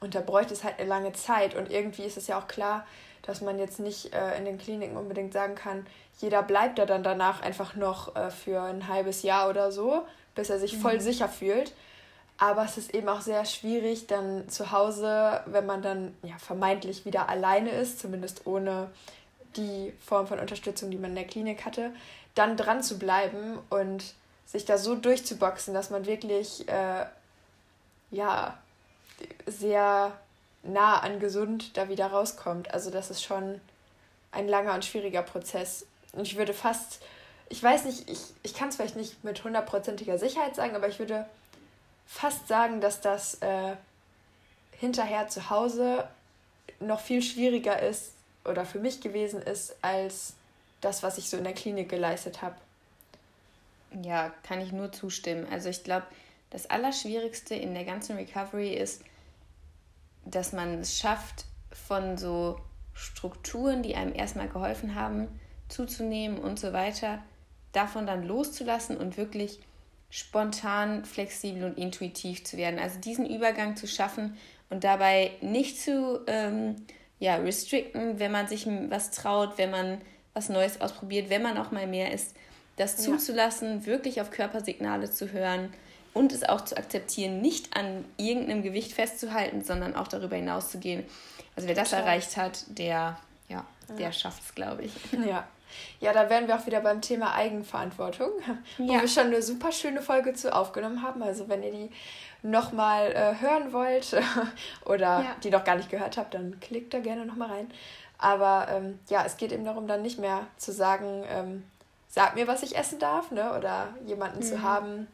[0.00, 1.54] und da bräuchte es halt eine lange Zeit.
[1.54, 2.86] Und irgendwie ist es ja auch klar,
[3.22, 5.86] dass man jetzt nicht äh, in den Kliniken unbedingt sagen kann,
[6.20, 10.02] jeder bleibt da dann danach einfach noch äh, für ein halbes Jahr oder so,
[10.34, 10.80] bis er sich mhm.
[10.80, 11.72] voll sicher fühlt.
[12.38, 17.04] Aber es ist eben auch sehr schwierig, dann zu Hause, wenn man dann ja, vermeintlich
[17.04, 18.90] wieder alleine ist, zumindest ohne
[19.56, 21.92] die Form von Unterstützung, die man in der Klinik hatte,
[22.34, 24.14] dann dran zu bleiben und
[24.46, 27.06] sich da so durchzuboxen, dass man wirklich äh,
[28.10, 28.58] ja
[29.46, 30.12] sehr
[30.62, 32.72] nah an gesund da wieder rauskommt.
[32.72, 33.60] Also das ist schon
[34.30, 35.86] ein langer und schwieriger Prozess.
[36.12, 37.00] Und ich würde fast,
[37.48, 40.98] ich weiß nicht, ich, ich kann es vielleicht nicht mit hundertprozentiger Sicherheit sagen, aber ich
[40.98, 41.26] würde
[42.06, 43.76] fast sagen, dass das äh,
[44.78, 46.08] hinterher zu Hause
[46.80, 48.12] noch viel schwieriger ist
[48.44, 50.34] oder für mich gewesen ist, als
[50.80, 52.56] das, was ich so in der Klinik geleistet habe.
[54.02, 55.46] Ja, kann ich nur zustimmen.
[55.50, 56.06] Also ich glaube,
[56.50, 59.02] das Allerschwierigste in der ganzen Recovery ist,
[60.24, 62.58] dass man es schafft, von so
[62.94, 65.28] Strukturen, die einem erstmal geholfen haben,
[65.68, 67.22] zuzunehmen und so weiter,
[67.72, 69.60] davon dann loszulassen und wirklich
[70.10, 72.78] spontan, flexibel und intuitiv zu werden.
[72.78, 74.36] Also diesen Übergang zu schaffen
[74.68, 76.76] und dabei nicht zu ähm,
[77.18, 80.02] ja, restricten, wenn man sich was traut, wenn man
[80.34, 82.36] was Neues ausprobiert, wenn man auch mal mehr isst,
[82.76, 83.86] das zuzulassen, ja.
[83.86, 85.72] wirklich auf Körpersignale zu hören
[86.14, 90.78] und es auch zu akzeptieren, nicht an irgendeinem Gewicht festzuhalten, sondern auch darüber hinaus zu
[90.78, 91.04] gehen.
[91.56, 92.04] Also wer das Total.
[92.04, 94.12] erreicht hat, der, ja, der ja.
[94.12, 94.92] schafft es, glaube ich.
[95.26, 95.46] Ja.
[96.00, 98.28] Ja, da wären wir auch wieder beim Thema Eigenverantwortung,
[98.76, 99.00] wo ja.
[99.00, 101.22] wir schon eine super schöne Folge zu aufgenommen haben.
[101.22, 101.90] Also wenn ihr die
[102.42, 104.14] nochmal äh, hören wollt
[104.84, 105.36] oder ja.
[105.42, 107.70] die noch gar nicht gehört habt, dann klickt da gerne nochmal rein.
[108.18, 111.64] Aber ähm, ja, es geht eben darum, dann nicht mehr zu sagen, ähm,
[112.08, 113.56] sag mir, was ich essen darf, ne?
[113.56, 114.42] Oder jemanden mhm.
[114.42, 115.08] zu haben,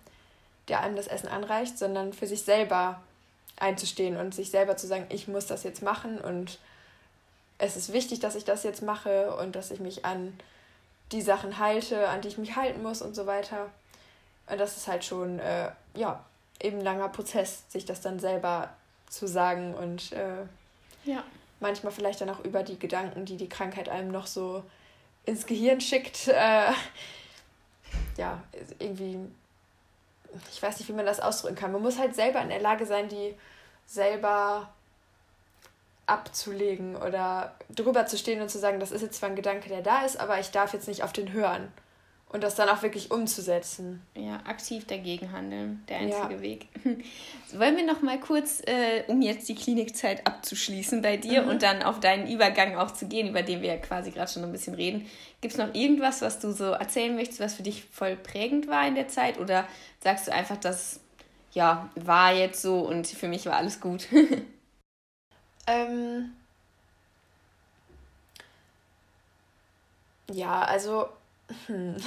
[0.69, 3.01] der einem das Essen anreicht, sondern für sich selber
[3.57, 6.59] einzustehen und sich selber zu sagen, ich muss das jetzt machen und
[7.59, 10.39] es ist wichtig, dass ich das jetzt mache und dass ich mich an
[11.11, 13.71] die Sachen halte, an die ich mich halten muss und so weiter.
[14.47, 16.25] Und das ist halt schon, äh, ja,
[16.63, 18.71] eben ein langer Prozess, sich das dann selber
[19.09, 20.45] zu sagen und äh,
[21.05, 21.25] ja.
[21.61, 24.63] manchmal vielleicht dann auch über die Gedanken, die die Krankheit einem noch so
[25.25, 26.73] ins Gehirn schickt, äh,
[28.17, 28.43] ja,
[28.79, 29.19] irgendwie,
[30.51, 31.73] ich weiß nicht, wie man das ausdrücken kann.
[31.73, 33.35] Man muss halt selber in der Lage sein, die
[33.87, 34.69] selber
[36.07, 39.83] abzulegen oder drüber zu stehen und zu sagen, das ist jetzt zwar ein Gedanke, der
[39.83, 41.71] da ist, aber ich darf jetzt nicht auf den hören.
[42.31, 44.03] Und das dann auch wirklich umzusetzen.
[44.15, 46.41] Ja, aktiv dagegen handeln, der einzige ja.
[46.43, 46.67] Weg.
[47.53, 51.49] Wollen wir noch mal kurz, äh, um jetzt die Klinikzeit abzuschließen bei dir mhm.
[51.49, 54.45] und dann auf deinen Übergang auch zu gehen, über den wir ja quasi gerade schon
[54.45, 55.07] ein bisschen reden.
[55.41, 58.87] Gibt es noch irgendwas, was du so erzählen möchtest, was für dich voll prägend war
[58.87, 59.39] in der Zeit?
[59.39, 59.67] Oder
[60.01, 61.01] sagst du einfach, das
[61.53, 64.07] ja, war jetzt so und für mich war alles gut?
[65.67, 66.33] ähm,
[70.31, 71.09] ja, also
[71.67, 71.97] hm.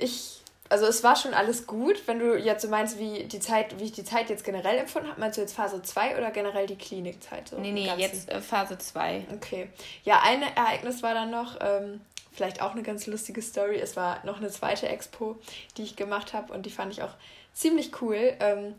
[0.00, 3.80] Ich, also es war schon alles gut, wenn du jetzt so meinst, wie die Zeit,
[3.80, 5.18] wie ich die Zeit jetzt generell empfunden habe.
[5.18, 7.48] Meinst du jetzt Phase 2 oder generell die Klinikzeit?
[7.48, 9.26] So nee, nee, jetzt äh, Phase 2.
[9.34, 9.70] Okay.
[10.04, 13.80] Ja, ein Ereignis war dann noch, ähm, vielleicht auch eine ganz lustige Story.
[13.80, 15.36] Es war noch eine zweite Expo,
[15.76, 17.14] die ich gemacht habe und die fand ich auch
[17.54, 18.34] ziemlich cool.
[18.38, 18.76] Ähm,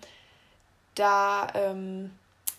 [0.96, 2.12] da ähm,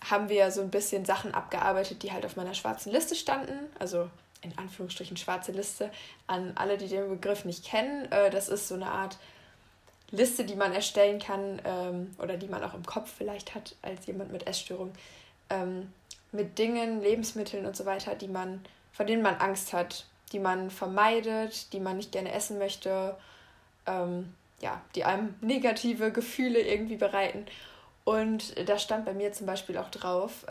[0.09, 3.55] haben wir so ein bisschen Sachen abgearbeitet, die halt auf meiner schwarzen Liste standen.
[3.79, 4.11] Also
[4.43, 5.91] in Anführungsstrichen schwarze Liste
[6.27, 8.11] an alle, die den Begriff nicht kennen.
[8.11, 9.19] Äh, das ist so eine Art
[10.11, 14.07] Liste, die man erstellen kann ähm, oder die man auch im Kopf vielleicht hat als
[14.07, 14.93] jemand mit Essstörung,
[15.51, 15.93] ähm,
[16.33, 20.71] mit Dingen, Lebensmitteln und so weiter, die man, vor denen man Angst hat, die man
[20.71, 23.17] vermeidet, die man nicht gerne essen möchte,
[23.87, 27.47] ähm, ja, die einem negative Gefühle irgendwie bereiten.
[28.05, 30.45] Und da stand bei mir zum Beispiel auch drauf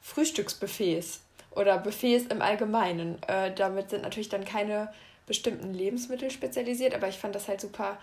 [0.00, 1.20] Frühstücksbuffets
[1.54, 3.22] oder Buffets im Allgemeinen.
[3.26, 4.92] Äh, damit sind natürlich dann keine
[5.26, 7.98] bestimmten Lebensmittel spezialisiert, aber ich fand das halt super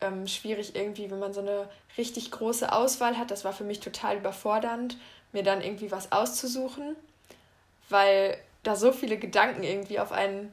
[0.00, 3.30] ähm, schwierig irgendwie, wenn man so eine richtig große Auswahl hat.
[3.30, 4.96] Das war für mich total überfordernd,
[5.32, 6.96] mir dann irgendwie was auszusuchen,
[7.88, 10.52] weil da so viele Gedanken irgendwie auf einen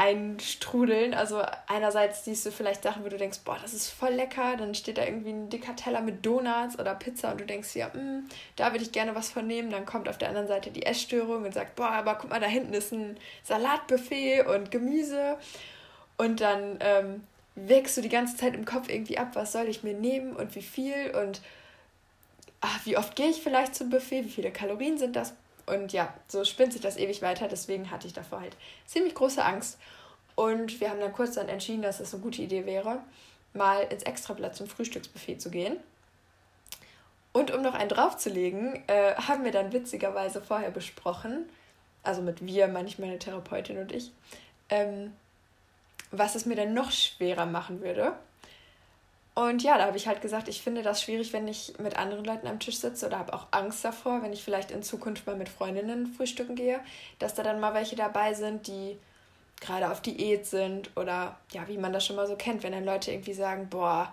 [0.00, 1.12] einstrudeln.
[1.12, 4.56] Also einerseits siehst du vielleicht Sachen, wo du denkst, boah, das ist voll lecker.
[4.56, 7.90] Dann steht da irgendwie ein dicker Teller mit Donuts oder Pizza und du denkst, ja,
[7.92, 9.68] mh, mm, da würde ich gerne was von nehmen.
[9.68, 12.46] Dann kommt auf der anderen Seite die Essstörung und sagt, boah, aber guck mal, da
[12.46, 15.36] hinten ist ein Salatbuffet und Gemüse.
[16.16, 17.22] Und dann ähm,
[17.54, 20.54] wägst du die ganze Zeit im Kopf irgendwie ab, was soll ich mir nehmen und
[20.54, 21.42] wie viel und
[22.62, 25.34] ach, wie oft gehe ich vielleicht zum Buffet, wie viele Kalorien sind das
[25.70, 27.48] und ja, so spinnt sich das ewig weiter.
[27.48, 28.56] Deswegen hatte ich davor halt
[28.86, 29.78] ziemlich große Angst.
[30.34, 33.00] Und wir haben dann kurz dann entschieden, dass es eine gute Idee wäre,
[33.52, 35.76] mal ins Extrablatt zum Frühstücksbuffet zu gehen.
[37.32, 41.48] Und um noch einen draufzulegen, äh, haben wir dann witzigerweise vorher besprochen,
[42.02, 44.10] also mit wir, manchmal meine Therapeutin und ich,
[44.68, 45.12] ähm,
[46.10, 48.14] was es mir dann noch schwerer machen würde.
[49.40, 52.26] Und ja, da habe ich halt gesagt, ich finde das schwierig, wenn ich mit anderen
[52.26, 55.34] Leuten am Tisch sitze oder habe auch Angst davor, wenn ich vielleicht in Zukunft mal
[55.34, 56.78] mit Freundinnen frühstücken gehe,
[57.18, 58.98] dass da dann mal welche dabei sind, die
[59.58, 62.84] gerade auf Diät sind oder ja, wie man das schon mal so kennt, wenn dann
[62.84, 64.12] Leute irgendwie sagen, boah,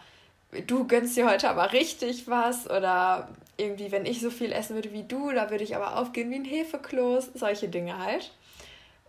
[0.66, 4.94] du gönnst dir heute aber richtig was oder irgendwie, wenn ich so viel essen würde
[4.94, 8.32] wie du, da würde ich aber aufgehen wie ein Hefekloß, solche Dinge halt.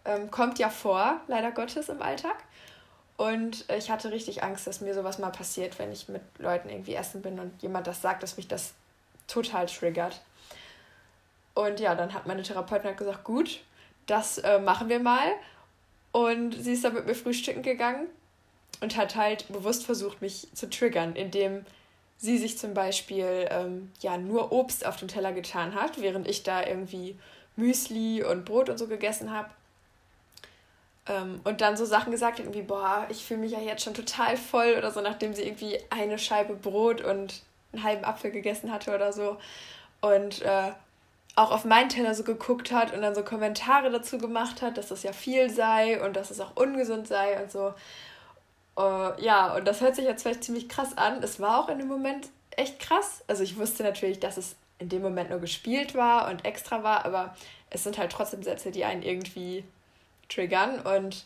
[0.05, 2.43] Ähm, kommt ja vor, leider Gottes im Alltag.
[3.19, 6.95] Und ich hatte richtig Angst, dass mir sowas mal passiert, wenn ich mit Leuten irgendwie
[6.95, 8.75] essen bin und jemand das sagt, dass mich das
[9.27, 10.21] total triggert.
[11.55, 13.59] Und ja, dann hat meine Therapeutin halt gesagt, gut,
[14.07, 15.33] das äh, machen wir mal.
[16.13, 18.07] Und sie ist dann mit mir frühstücken gegangen
[18.81, 21.67] und hat halt bewusst versucht, mich zu triggern, indem
[22.19, 26.45] sie sich zum Beispiel ähm, ja nur Obst auf den Teller getan hat, während ich
[26.45, 27.19] da irgendwie
[27.57, 29.51] Müsli und Brot und so gegessen habe.
[31.09, 33.95] Ähm, und dann so Sachen gesagt hat, wie, boah, ich fühle mich ja jetzt schon
[33.95, 37.43] total voll oder so, nachdem sie irgendwie eine Scheibe Brot und
[37.73, 39.37] einen halben Apfel gegessen hatte oder so.
[40.01, 40.73] Und äh,
[41.35, 44.89] auch auf meinen Teller so geguckt hat und dann so Kommentare dazu gemacht hat, dass
[44.89, 47.75] das ja viel sei und dass es auch ungesund sei und so.
[48.77, 51.23] Uh, ja, und das hört sich jetzt vielleicht ziemlich krass an.
[51.23, 53.23] Es war auch in dem Moment echt krass.
[53.27, 57.05] Also ich wusste natürlich, dass es in dem Moment nur gespielt war und extra war,
[57.05, 57.37] aber
[57.71, 59.65] es sind halt trotzdem Sätze, die einen irgendwie
[60.29, 60.81] triggern.
[60.81, 61.25] Und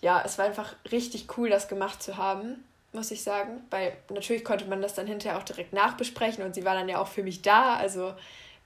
[0.00, 3.62] ja, es war einfach richtig cool, das gemacht zu haben, muss ich sagen.
[3.70, 6.98] Weil natürlich konnte man das dann hinterher auch direkt nachbesprechen und sie war dann ja
[6.98, 7.76] auch für mich da.
[7.76, 8.14] Also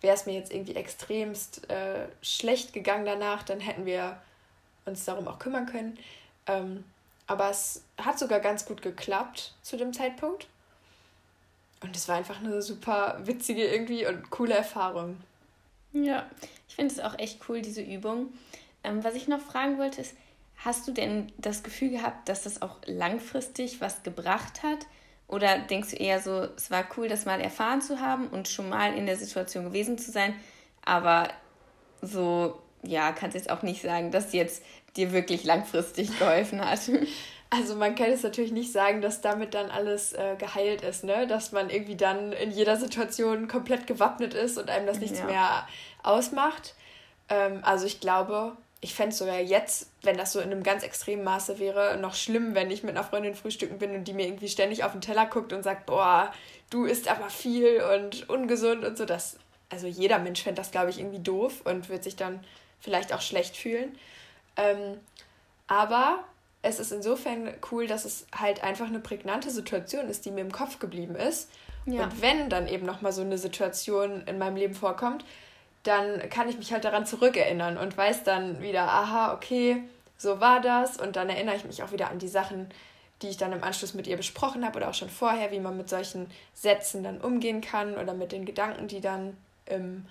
[0.01, 4.18] wäre es mir jetzt irgendwie extremst äh, schlecht gegangen danach, dann hätten wir
[4.85, 5.99] uns darum auch kümmern können.
[6.46, 6.85] Ähm,
[7.27, 10.46] aber es hat sogar ganz gut geklappt zu dem Zeitpunkt.
[11.83, 15.20] Und es war einfach eine super witzige irgendwie und coole Erfahrung.
[15.92, 16.27] Ja,
[16.68, 18.33] ich finde es auch echt cool, diese Übung.
[18.87, 20.14] Ähm, was ich noch fragen wollte, ist,
[20.57, 24.87] hast du denn das Gefühl gehabt, dass das auch langfristig was gebracht hat?
[25.29, 28.68] Oder denkst du eher so, es war cool, das mal erfahren zu haben und schon
[28.68, 30.35] mal in der Situation gewesen zu sein,
[30.85, 31.29] aber
[32.01, 34.62] so, ja, kannst jetzt auch nicht sagen, dass jetzt
[34.96, 36.81] dir wirklich langfristig geholfen hat.
[37.49, 41.29] Also man kann jetzt natürlich nicht sagen, dass damit dann alles äh, geheilt ist, ne?
[41.29, 45.27] Dass man irgendwie dann in jeder Situation komplett gewappnet ist und einem das nichts ja.
[45.27, 45.68] mehr
[46.03, 46.75] ausmacht.
[47.29, 50.85] Ähm, also ich glaube, ich fände es sogar jetzt, wenn das so in einem ganz
[50.85, 54.27] extremen Maße wäre, noch schlimm, wenn ich mit einer Freundin frühstücken bin und die mir
[54.27, 56.33] irgendwie ständig auf den Teller guckt und sagt, boah,
[56.70, 59.05] du isst aber viel und ungesund und so.
[59.05, 59.38] Das,
[59.70, 62.44] also jeder Mensch fände das, glaube ich, irgendwie doof und wird sich dann
[62.79, 63.99] vielleicht auch schlecht fühlen.
[64.57, 65.01] Ähm,
[65.66, 66.22] aber
[66.62, 70.53] es ist insofern cool, dass es halt einfach eine prägnante Situation ist, die mir im
[70.53, 71.51] Kopf geblieben ist.
[71.87, 72.05] Ja.
[72.05, 75.25] Und wenn dann eben nochmal so eine Situation in meinem Leben vorkommt,
[75.87, 79.83] dann kann ich mich halt daran zurückerinnern und weiß dann wieder, aha, okay,
[80.16, 80.96] so war das.
[80.96, 82.68] Und dann erinnere ich mich auch wieder an die Sachen,
[83.22, 85.77] die ich dann im Anschluss mit ihr besprochen habe oder auch schon vorher, wie man
[85.77, 90.07] mit solchen Sätzen dann umgehen kann oder mit den Gedanken, die dann im,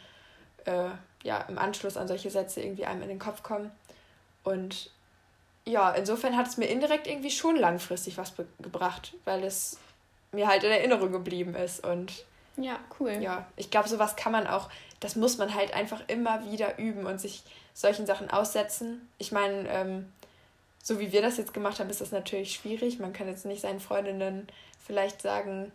[0.65, 0.89] äh,
[1.23, 3.71] ja, im Anschluss an solche Sätze irgendwie einem in den Kopf kommen.
[4.43, 4.91] Und
[5.65, 9.77] ja, insofern hat es mir indirekt irgendwie schon langfristig was gebracht, weil es
[10.31, 11.85] mir halt in Erinnerung geblieben ist.
[11.85, 12.25] Und
[12.57, 13.11] ja, cool.
[13.21, 17.05] Ja, ich glaube, sowas kann man auch, das muss man halt einfach immer wieder üben
[17.05, 19.07] und sich solchen Sachen aussetzen.
[19.17, 20.11] Ich meine, ähm,
[20.81, 22.99] so wie wir das jetzt gemacht haben, ist das natürlich schwierig.
[22.99, 24.47] Man kann jetzt nicht seinen Freundinnen
[24.85, 25.71] vielleicht sagen,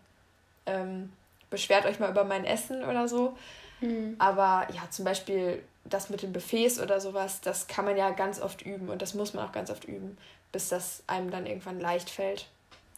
[0.67, 1.13] ähm,
[1.51, 3.37] beschwert euch mal über mein Essen oder so.
[3.81, 4.17] Mhm.
[4.19, 8.41] Aber ja, zum Beispiel das mit den Buffets oder sowas, das kann man ja ganz
[8.41, 10.17] oft üben und das muss man auch ganz oft üben,
[10.53, 12.47] bis das einem dann irgendwann leicht fällt.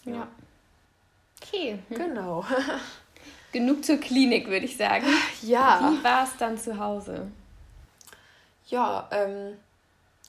[0.05, 0.13] Ja.
[0.13, 0.29] ja.
[1.43, 1.79] Okay.
[1.91, 2.45] Genau.
[3.53, 5.07] Genug zur Klinik, würde ich sagen.
[5.43, 5.93] Ja.
[5.93, 7.31] Wie war es dann zu Hause?
[8.67, 9.59] Ja, ähm,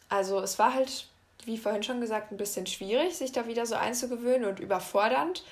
[0.09, 1.07] also es war halt,
[1.45, 5.43] wie vorhin schon gesagt, ein bisschen schwierig, sich da wieder so einzugewöhnen und überfordernd.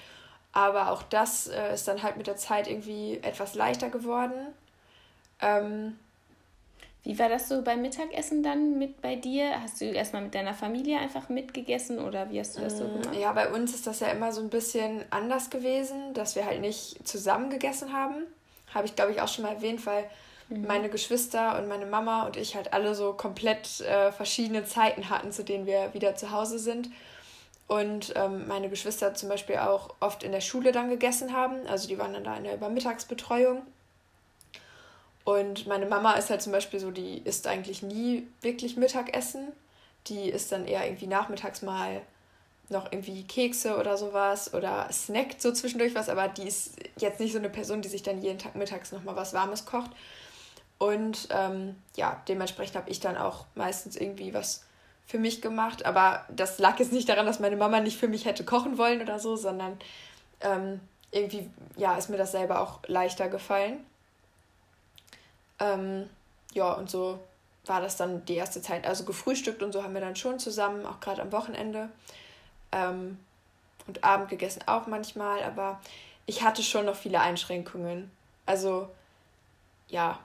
[0.51, 4.33] Aber auch das äh, ist dann halt mit der Zeit irgendwie etwas leichter geworden.
[5.39, 5.97] Ähm,
[7.03, 9.59] wie war das so beim Mittagessen dann mit bei dir?
[9.61, 13.01] Hast du erstmal mit deiner Familie einfach mitgegessen oder wie hast du das so mm,
[13.01, 13.15] gemacht?
[13.19, 16.61] Ja, bei uns ist das ja immer so ein bisschen anders gewesen, dass wir halt
[16.61, 18.27] nicht zusammen gegessen haben.
[18.71, 20.05] Habe ich, glaube ich, auch schon mal erwähnt, weil
[20.49, 20.67] mhm.
[20.67, 25.31] meine Geschwister und meine Mama und ich halt alle so komplett äh, verschiedene Zeiten hatten,
[25.31, 26.91] zu denen wir wieder zu Hause sind.
[27.67, 31.65] Und ähm, meine Geschwister zum Beispiel auch oft in der Schule dann gegessen haben.
[31.67, 33.63] Also die waren dann da in der Übermittagsbetreuung.
[35.23, 39.51] Und meine Mama ist halt zum Beispiel so, die isst eigentlich nie wirklich Mittagessen.
[40.07, 42.01] Die isst dann eher irgendwie nachmittags mal
[42.69, 47.33] noch irgendwie Kekse oder sowas oder snackt so zwischendurch was, aber die ist jetzt nicht
[47.33, 49.91] so eine Person, die sich dann jeden Tag mittags nochmal was Warmes kocht.
[50.77, 54.65] Und ähm, ja, dementsprechend habe ich dann auch meistens irgendwie was
[55.05, 55.85] für mich gemacht.
[55.85, 59.01] Aber das lag jetzt nicht daran, dass meine Mama nicht für mich hätte kochen wollen
[59.01, 59.77] oder so, sondern
[60.39, 60.79] ähm,
[61.11, 63.85] irgendwie, ja, ist mir das selber auch leichter gefallen.
[65.61, 66.09] Ähm,
[66.53, 67.19] ja, und so
[67.65, 68.85] war das dann die erste Zeit.
[68.85, 71.89] Also gefrühstückt und so haben wir dann schon zusammen, auch gerade am Wochenende.
[72.71, 73.19] Ähm,
[73.87, 75.79] und Abend gegessen auch manchmal, aber
[76.25, 78.11] ich hatte schon noch viele Einschränkungen.
[78.45, 78.89] Also,
[79.87, 80.19] ja.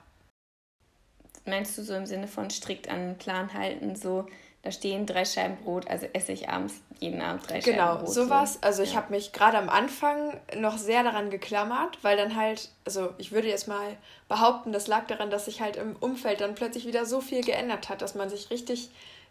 [1.45, 4.27] Meinst du so im Sinne von strikt an den Plan halten, so
[4.67, 8.13] da stehen drei Scheiben Brot, also esse ich abends jeden Abend drei genau, Scheiben Brot.
[8.13, 8.59] Genau, sowas.
[8.61, 13.13] Also ich habe mich gerade am Anfang noch sehr daran geklammert, weil dann halt, also
[13.17, 13.95] ich würde jetzt mal
[14.27, 17.87] behaupten, das lag daran, dass sich halt im Umfeld dann plötzlich wieder so viel geändert
[17.87, 18.89] hat, dass man sich richtig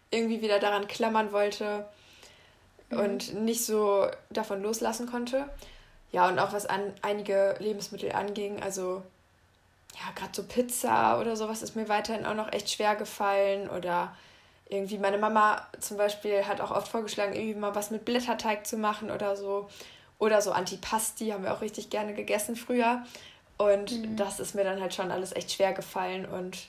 [0.09, 1.85] irgendwie wieder daran klammern wollte
[2.89, 2.99] mhm.
[2.99, 5.47] und nicht so davon loslassen konnte.
[6.11, 9.03] Ja, und auch was an einige Lebensmittel anging, also
[9.93, 14.15] ja, gerade so Pizza oder sowas ist mir weiterhin auch noch echt schwer gefallen oder
[14.69, 18.77] irgendwie meine Mama zum Beispiel hat auch oft vorgeschlagen, irgendwie mal was mit Blätterteig zu
[18.77, 19.69] machen oder so.
[20.19, 23.03] Oder so Antipasti haben wir auch richtig gerne gegessen früher.
[23.57, 24.15] Und mhm.
[24.17, 26.25] das ist mir dann halt schon alles echt schwer gefallen.
[26.25, 26.67] Und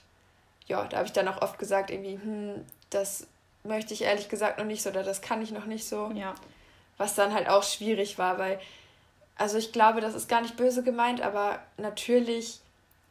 [0.67, 3.27] ja, da habe ich dann auch oft gesagt, irgendwie, hm, das
[3.65, 6.11] möchte ich ehrlich gesagt noch nicht so oder das kann ich noch nicht so.
[6.15, 6.35] Ja.
[6.97, 8.61] Was dann halt auch schwierig war, weil,
[9.37, 12.61] also ich glaube, das ist gar nicht böse gemeint, aber natürlich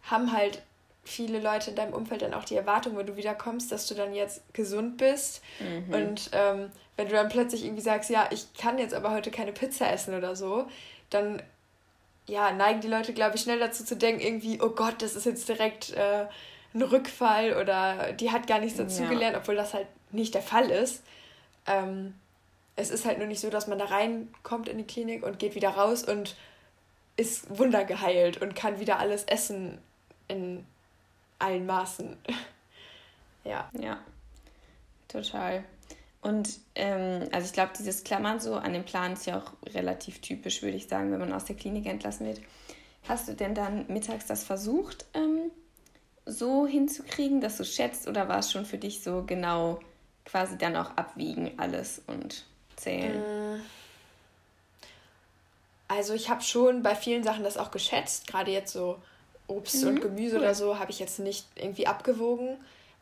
[0.03, 0.61] haben halt
[1.07, 4.13] viele Leute in deinem Umfeld dann auch die Erwartung, wenn du wiederkommst, dass du dann
[4.13, 5.41] jetzt gesund bist.
[5.59, 5.93] Mhm.
[5.93, 9.51] Und ähm, wenn du dann plötzlich irgendwie sagst, ja, ich kann jetzt aber heute keine
[9.51, 10.67] Pizza essen oder so,
[11.09, 11.41] dann
[12.27, 15.25] ja, neigen die Leute, glaube ich, schnell dazu zu denken, irgendwie, oh Gott, das ist
[15.25, 16.25] jetzt direkt äh,
[16.73, 19.39] ein Rückfall oder die hat gar nichts dazugelernt, ja.
[19.39, 21.03] obwohl das halt nicht der Fall ist.
[21.65, 22.13] Ähm,
[22.75, 25.55] es ist halt nur nicht so, dass man da reinkommt in die Klinik und geht
[25.55, 26.35] wieder raus und
[27.15, 29.79] ist wundergeheilt und kann wieder alles essen
[30.27, 30.65] in
[31.39, 32.17] allen Maßen.
[33.43, 33.69] ja.
[33.79, 33.99] Ja,
[35.07, 35.63] total.
[36.21, 40.19] Und ähm, also ich glaube, dieses Klammern so an den Plan ist ja auch relativ
[40.19, 42.41] typisch, würde ich sagen, wenn man aus der Klinik entlassen wird.
[43.07, 45.51] Hast du denn dann mittags das versucht, ähm,
[46.25, 49.79] so hinzukriegen, dass du schätzt, oder war es schon für dich so genau
[50.25, 52.45] quasi dann auch abwiegen alles und
[52.75, 53.23] zählen?
[53.23, 53.59] Äh,
[55.87, 59.01] also ich habe schon bei vielen Sachen das auch geschätzt, gerade jetzt so
[59.47, 60.41] Obst mhm, und Gemüse cool.
[60.41, 62.57] oder so habe ich jetzt nicht irgendwie abgewogen.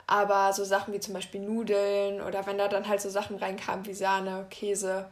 [0.07, 3.85] Aber so Sachen wie zum Beispiel Nudeln oder wenn da dann halt so Sachen reinkamen
[3.87, 5.07] wie Sahne, Käse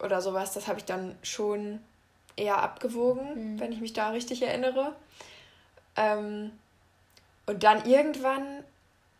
[0.00, 1.80] oder sowas, das habe ich dann schon
[2.34, 3.60] eher abgewogen, mhm.
[3.60, 4.92] wenn ich mich da richtig erinnere.
[5.94, 6.50] Ähm,
[7.46, 8.64] und dann irgendwann,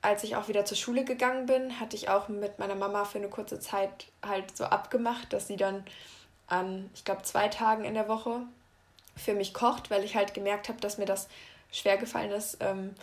[0.02, 3.18] als ich auch wieder zur Schule gegangen bin, hatte ich auch mit meiner Mama für
[3.18, 5.84] eine kurze Zeit halt so abgemacht, dass sie dann
[6.48, 8.42] an, ich glaube, zwei Tagen in der Woche
[9.16, 11.28] für mich kocht, weil ich halt gemerkt habe, dass mir das
[11.72, 12.94] schwer gefallen ist, ähm,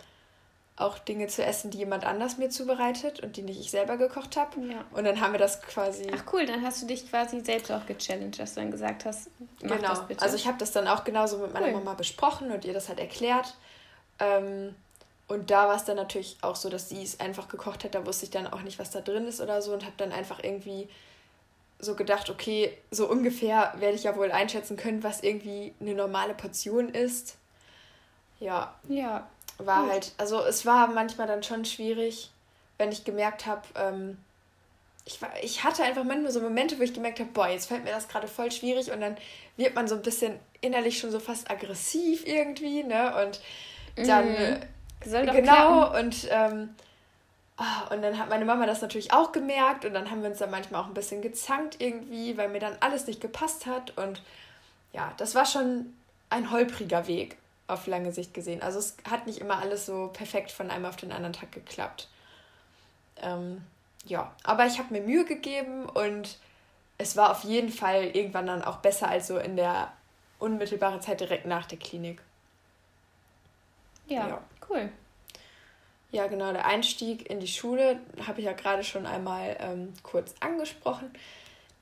[0.76, 4.36] auch Dinge zu essen, die jemand anders mir zubereitet und die nicht ich selber gekocht
[4.36, 4.60] habe.
[4.66, 4.84] Ja.
[4.90, 6.10] Und dann haben wir das quasi.
[6.12, 9.30] Ach cool, dann hast du dich quasi selbst auch gechallenged, dass du dann gesagt hast,
[9.62, 9.88] mach genau.
[9.88, 10.22] das bitte.
[10.22, 11.74] Also ich habe das dann auch genauso mit meiner cool.
[11.74, 13.54] Mama besprochen und ihr das halt erklärt.
[14.18, 14.74] Ähm,
[15.28, 17.94] und da war es dann natürlich auch so, dass sie es einfach gekocht hat.
[17.94, 20.12] Da wusste ich dann auch nicht, was da drin ist oder so und habe dann
[20.12, 20.88] einfach irgendwie
[21.84, 26.34] so gedacht, okay, so ungefähr werde ich ja wohl einschätzen können, was irgendwie eine normale
[26.34, 27.36] Portion ist.
[28.40, 28.74] Ja.
[28.88, 29.28] Ja.
[29.58, 29.92] War gut.
[29.92, 32.30] halt, also es war manchmal dann schon schwierig,
[32.78, 34.18] wenn ich gemerkt habe, ähm,
[35.04, 37.84] ich, war, ich hatte einfach manchmal so Momente, wo ich gemerkt habe, boah, jetzt fällt
[37.84, 39.16] mir das gerade voll schwierig und dann
[39.56, 43.14] wird man so ein bisschen innerlich schon so fast aggressiv irgendwie, ne?
[43.22, 43.40] Und
[44.06, 44.60] dann mhm.
[45.04, 46.06] Genau klappen.
[46.06, 46.68] und ähm,
[47.90, 50.50] und dann hat meine Mama das natürlich auch gemerkt und dann haben wir uns dann
[50.50, 54.22] manchmal auch ein bisschen gezankt irgendwie, weil mir dann alles nicht gepasst hat und
[54.92, 55.94] ja, das war schon
[56.30, 57.36] ein holpriger Weg
[57.66, 58.62] auf lange Sicht gesehen.
[58.62, 62.08] Also es hat nicht immer alles so perfekt von einem auf den anderen Tag geklappt.
[63.22, 63.62] Ähm,
[64.04, 66.38] ja, aber ich habe mir Mühe gegeben und
[66.98, 69.92] es war auf jeden Fall irgendwann dann auch besser als so in der
[70.38, 72.20] unmittelbaren Zeit direkt nach der Klinik.
[74.06, 74.40] Ja, ja.
[74.68, 74.90] cool.
[76.14, 80.32] Ja, genau, der Einstieg in die Schule habe ich ja gerade schon einmal ähm, kurz
[80.38, 81.10] angesprochen.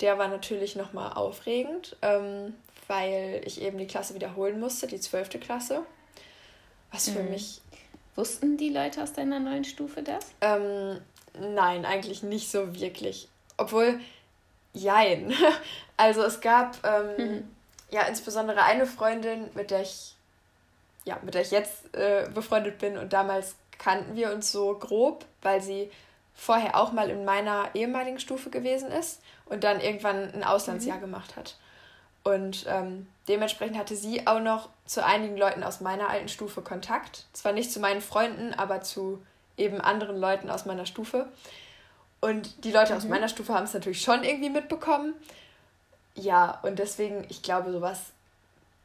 [0.00, 2.54] Der war natürlich nochmal aufregend, ähm,
[2.88, 5.84] weil ich eben die Klasse wiederholen musste, die zwölfte Klasse.
[6.90, 7.32] Was für mhm.
[7.32, 7.60] mich.
[8.16, 10.24] Wussten die Leute aus deiner neuen Stufe das?
[10.40, 10.98] Ähm,
[11.38, 13.28] nein, eigentlich nicht so wirklich.
[13.58, 14.00] Obwohl,
[14.72, 15.34] jein.
[15.98, 17.50] Also es gab ähm, mhm.
[17.90, 20.16] ja insbesondere eine Freundin, mit der ich
[21.04, 25.24] ja, mit der ich jetzt äh, befreundet bin und damals kannten wir uns so grob,
[25.42, 25.90] weil sie
[26.34, 31.02] vorher auch mal in meiner ehemaligen Stufe gewesen ist und dann irgendwann ein Auslandsjahr mhm.
[31.02, 31.56] gemacht hat.
[32.24, 37.26] Und ähm, dementsprechend hatte sie auch noch zu einigen Leuten aus meiner alten Stufe Kontakt.
[37.32, 39.20] Zwar nicht zu meinen Freunden, aber zu
[39.56, 41.26] eben anderen Leuten aus meiner Stufe.
[42.20, 42.98] Und die Leute mhm.
[42.98, 45.14] aus meiner Stufe haben es natürlich schon irgendwie mitbekommen.
[46.14, 47.98] Ja, und deswegen, ich glaube, sowas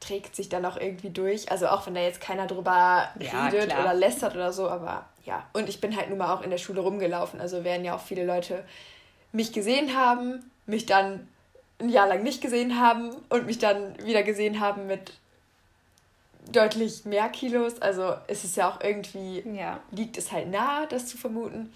[0.00, 1.50] trägt sich dann auch irgendwie durch.
[1.50, 3.80] Also auch wenn da jetzt keiner drüber ja, redet klar.
[3.80, 5.44] oder lästert oder so, aber ja.
[5.52, 7.40] Und ich bin halt nun mal auch in der Schule rumgelaufen.
[7.40, 8.64] Also werden ja auch viele Leute
[9.32, 11.28] mich gesehen haben, mich dann
[11.80, 15.12] ein Jahr lang nicht gesehen haben und mich dann wieder gesehen haben mit
[16.50, 17.80] deutlich mehr Kilos.
[17.80, 19.80] Also ist es ja auch irgendwie, ja.
[19.90, 21.72] liegt es halt nahe, das zu vermuten.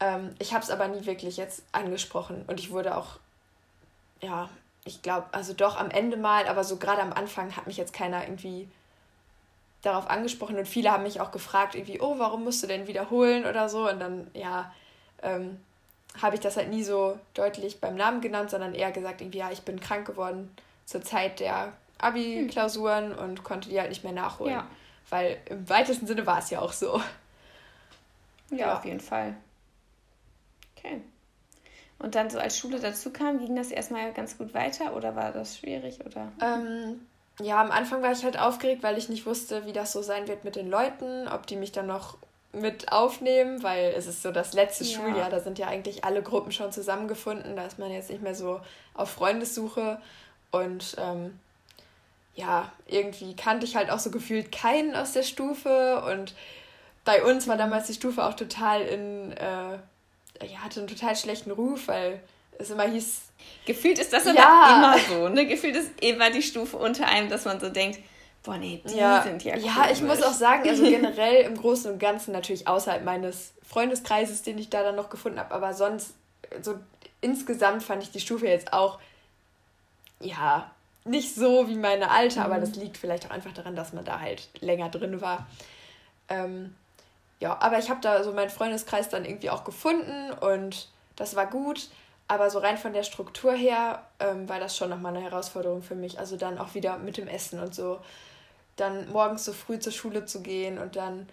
[0.00, 3.18] Ähm, ich habe es aber nie wirklich jetzt angesprochen und ich wurde auch,
[4.20, 4.48] ja,
[4.86, 7.92] ich glaube, also doch am Ende mal, aber so gerade am Anfang hat mich jetzt
[7.92, 8.68] keiner irgendwie
[9.82, 13.44] darauf angesprochen und viele haben mich auch gefragt, irgendwie, oh, warum musst du denn wiederholen
[13.44, 13.88] oder so.
[13.88, 14.72] Und dann, ja,
[15.22, 15.60] ähm,
[16.20, 19.50] habe ich das halt nie so deutlich beim Namen genannt, sondern eher gesagt, irgendwie, ja,
[19.50, 20.50] ich bin krank geworden
[20.86, 23.18] zur Zeit der Abi-Klausuren hm.
[23.18, 24.54] und konnte die halt nicht mehr nachholen.
[24.54, 24.66] Ja.
[25.10, 27.00] Weil im weitesten Sinne war es ja auch so.
[28.50, 29.36] Ja, ja, auf jeden Fall.
[30.76, 31.00] Okay.
[31.98, 35.32] Und dann so als Schule dazu kam, ging das erstmal ganz gut weiter oder war
[35.32, 36.00] das schwierig?
[36.04, 36.30] Oder?
[36.42, 37.00] Ähm,
[37.40, 40.28] ja, am Anfang war ich halt aufgeregt, weil ich nicht wusste, wie das so sein
[40.28, 42.18] wird mit den Leuten, ob die mich dann noch
[42.52, 44.98] mit aufnehmen, weil es ist so das letzte ja.
[44.98, 48.34] Schuljahr, da sind ja eigentlich alle Gruppen schon zusammengefunden, da ist man jetzt nicht mehr
[48.34, 48.60] so
[48.94, 50.00] auf Freundessuche
[50.50, 51.38] und ähm,
[52.34, 56.34] ja, irgendwie kannte ich halt auch so gefühlt keinen aus der Stufe und
[57.04, 59.78] bei uns war damals die Stufe auch total in äh,
[60.42, 62.20] ja, hatte einen total schlechten Ruf, weil
[62.58, 63.22] es immer hieß.
[63.66, 64.76] Gefühlt ist das aber ja.
[64.76, 65.46] immer so, ne?
[65.46, 68.00] Gefühlt ist immer die Stufe unter einem, dass man so denkt,
[68.42, 69.22] boah, nee, die ja.
[69.22, 73.04] sind ja Ja, ich muss auch sagen, also generell im Großen und Ganzen natürlich außerhalb
[73.04, 76.14] meines Freundeskreises, den ich da dann noch gefunden habe, aber sonst
[76.62, 76.78] so
[77.20, 78.98] insgesamt fand ich die Stufe jetzt auch,
[80.20, 80.70] ja,
[81.04, 82.46] nicht so wie meine alte, mhm.
[82.46, 85.46] aber das liegt vielleicht auch einfach daran, dass man da halt länger drin war.
[86.28, 86.74] Ähm,
[87.40, 91.46] ja, aber ich habe da so meinen Freundeskreis dann irgendwie auch gefunden und das war
[91.46, 91.88] gut.
[92.28, 95.94] Aber so rein von der Struktur her ähm, war das schon nochmal eine Herausforderung für
[95.94, 96.18] mich.
[96.18, 98.00] Also dann auch wieder mit dem Essen und so.
[98.74, 101.28] Dann morgens so früh zur Schule zu gehen und dann,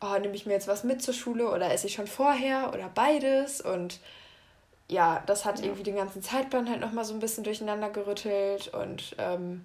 [0.00, 2.90] oh, nehme ich mir jetzt was mit zur Schule oder esse ich schon vorher oder
[2.92, 3.60] beides.
[3.60, 4.00] Und
[4.88, 5.66] ja, das hat ja.
[5.66, 8.74] irgendwie den ganzen Zeitplan halt nochmal so ein bisschen durcheinander gerüttelt.
[8.74, 9.64] Und ähm,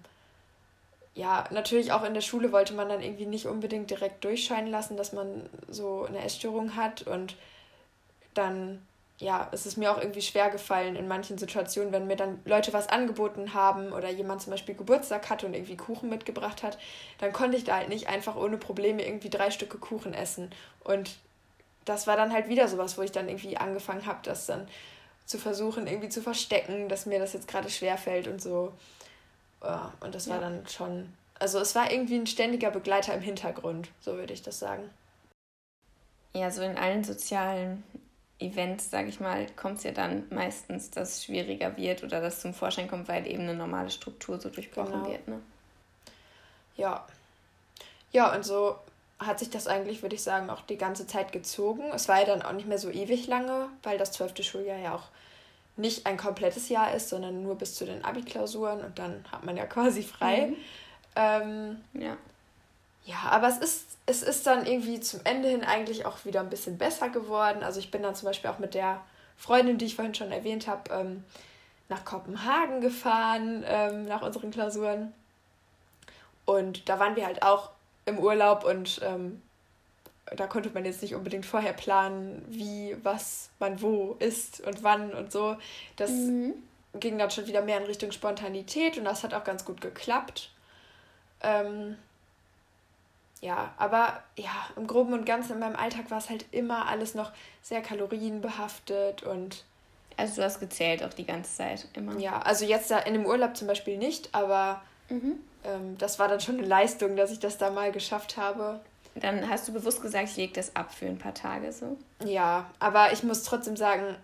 [1.20, 4.96] ja, natürlich auch in der Schule wollte man dann irgendwie nicht unbedingt direkt durchscheinen lassen,
[4.96, 7.02] dass man so eine Essstörung hat.
[7.02, 7.36] Und
[8.34, 8.82] dann
[9.18, 12.72] ja, es ist mir auch irgendwie schwer gefallen in manchen Situationen, wenn mir dann Leute
[12.72, 16.78] was angeboten haben oder jemand zum Beispiel Geburtstag hatte und irgendwie Kuchen mitgebracht hat,
[17.18, 20.52] dann konnte ich da halt nicht einfach ohne Probleme irgendwie drei Stücke Kuchen essen.
[20.86, 21.18] Und
[21.84, 24.70] das war dann halt wieder sowas, wo ich dann irgendwie angefangen habe, das dann
[25.26, 28.72] zu versuchen, irgendwie zu verstecken, dass mir das jetzt gerade schwer fällt und so.
[29.64, 30.42] Ja, und das war ja.
[30.42, 34.60] dann schon, also es war irgendwie ein ständiger Begleiter im Hintergrund, so würde ich das
[34.60, 34.90] sagen.
[36.34, 37.84] Ja, so in allen sozialen
[38.40, 42.40] Events, sage ich mal, kommt es ja dann meistens, dass es schwieriger wird oder dass
[42.40, 45.10] zum Vorschein kommt, weil eben eine normale Struktur so durchbrochen genau.
[45.10, 45.28] wird.
[45.28, 45.42] Ne?
[46.78, 47.06] Ja.
[48.12, 48.76] Ja, und so
[49.20, 51.84] hat sich das eigentlich, würde ich sagen, auch die ganze Zeit gezogen.
[51.94, 54.96] Es war ja dann auch nicht mehr so ewig lange, weil das zwölfte Schuljahr ja
[54.96, 55.10] auch
[55.80, 59.58] nicht ein komplettes Jahr ist, sondern nur bis zu den Abi-Klausuren und dann hat man
[59.58, 60.48] ja quasi frei.
[60.48, 60.56] Mhm.
[61.16, 62.18] Ähm, ja.
[63.06, 66.50] Ja, aber es ist, es ist dann irgendwie zum Ende hin eigentlich auch wieder ein
[66.50, 67.64] bisschen besser geworden.
[67.64, 69.02] Also ich bin dann zum Beispiel auch mit der
[69.38, 71.24] Freundin, die ich vorhin schon erwähnt habe, ähm,
[71.88, 75.14] nach Kopenhagen gefahren, ähm, nach unseren Klausuren.
[76.46, 77.72] Und da waren wir halt auch
[78.06, 79.42] im Urlaub und ähm,
[80.36, 85.14] da konnte man jetzt nicht unbedingt vorher planen, wie, was man wo ist und wann
[85.14, 85.58] und so.
[85.96, 86.54] Das mhm.
[87.00, 90.52] ging dann schon wieder mehr in Richtung Spontanität und das hat auch ganz gut geklappt.
[91.42, 91.98] Ähm,
[93.42, 97.16] ja, aber ja, im Groben und Ganzen in meinem Alltag war es halt immer alles
[97.16, 99.64] noch sehr kalorienbehaftet und.
[100.18, 102.20] Also du hast gezählt auch die ganze Zeit immer.
[102.20, 105.40] Ja, also jetzt da in dem Urlaub zum Beispiel nicht, aber mhm.
[105.64, 108.82] ähm, das war dann schon eine Leistung, dass ich das da mal geschafft habe.
[109.20, 111.98] Dann hast du bewusst gesagt, ich lege das ab für ein paar Tage so.
[112.24, 114.16] Ja, aber ich muss trotzdem sagen,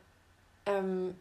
[0.66, 1.16] ähm,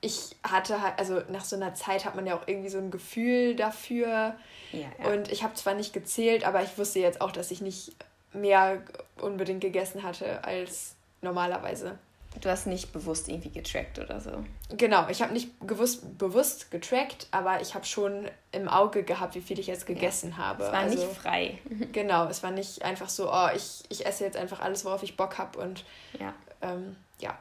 [0.00, 2.90] ich hatte halt, also nach so einer Zeit hat man ja auch irgendwie so ein
[2.90, 4.36] Gefühl dafür.
[4.72, 5.10] Ja, ja.
[5.10, 7.92] Und ich habe zwar nicht gezählt, aber ich wusste jetzt auch, dass ich nicht
[8.32, 8.82] mehr
[9.20, 11.98] unbedingt gegessen hatte als normalerweise.
[12.40, 14.30] Du hast nicht bewusst irgendwie getrackt oder so.
[14.76, 19.40] Genau, ich habe nicht gewusst, bewusst getrackt, aber ich habe schon im Auge gehabt, wie
[19.40, 20.36] viel ich jetzt gegessen ja.
[20.36, 20.64] habe.
[20.64, 21.58] Es war also, nicht frei.
[21.92, 25.16] genau, es war nicht einfach so, oh, ich, ich esse jetzt einfach alles, worauf ich
[25.16, 25.84] Bock habe und
[26.20, 26.34] ja.
[26.60, 27.36] Ähm, ja,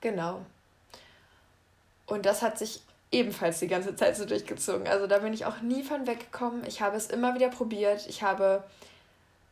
[0.00, 0.40] genau.
[2.06, 2.80] Und das hat sich
[3.12, 4.86] ebenfalls die ganze Zeit so durchgezogen.
[4.88, 6.64] Also da bin ich auch nie von weggekommen.
[6.66, 8.06] Ich habe es immer wieder probiert.
[8.08, 8.64] Ich habe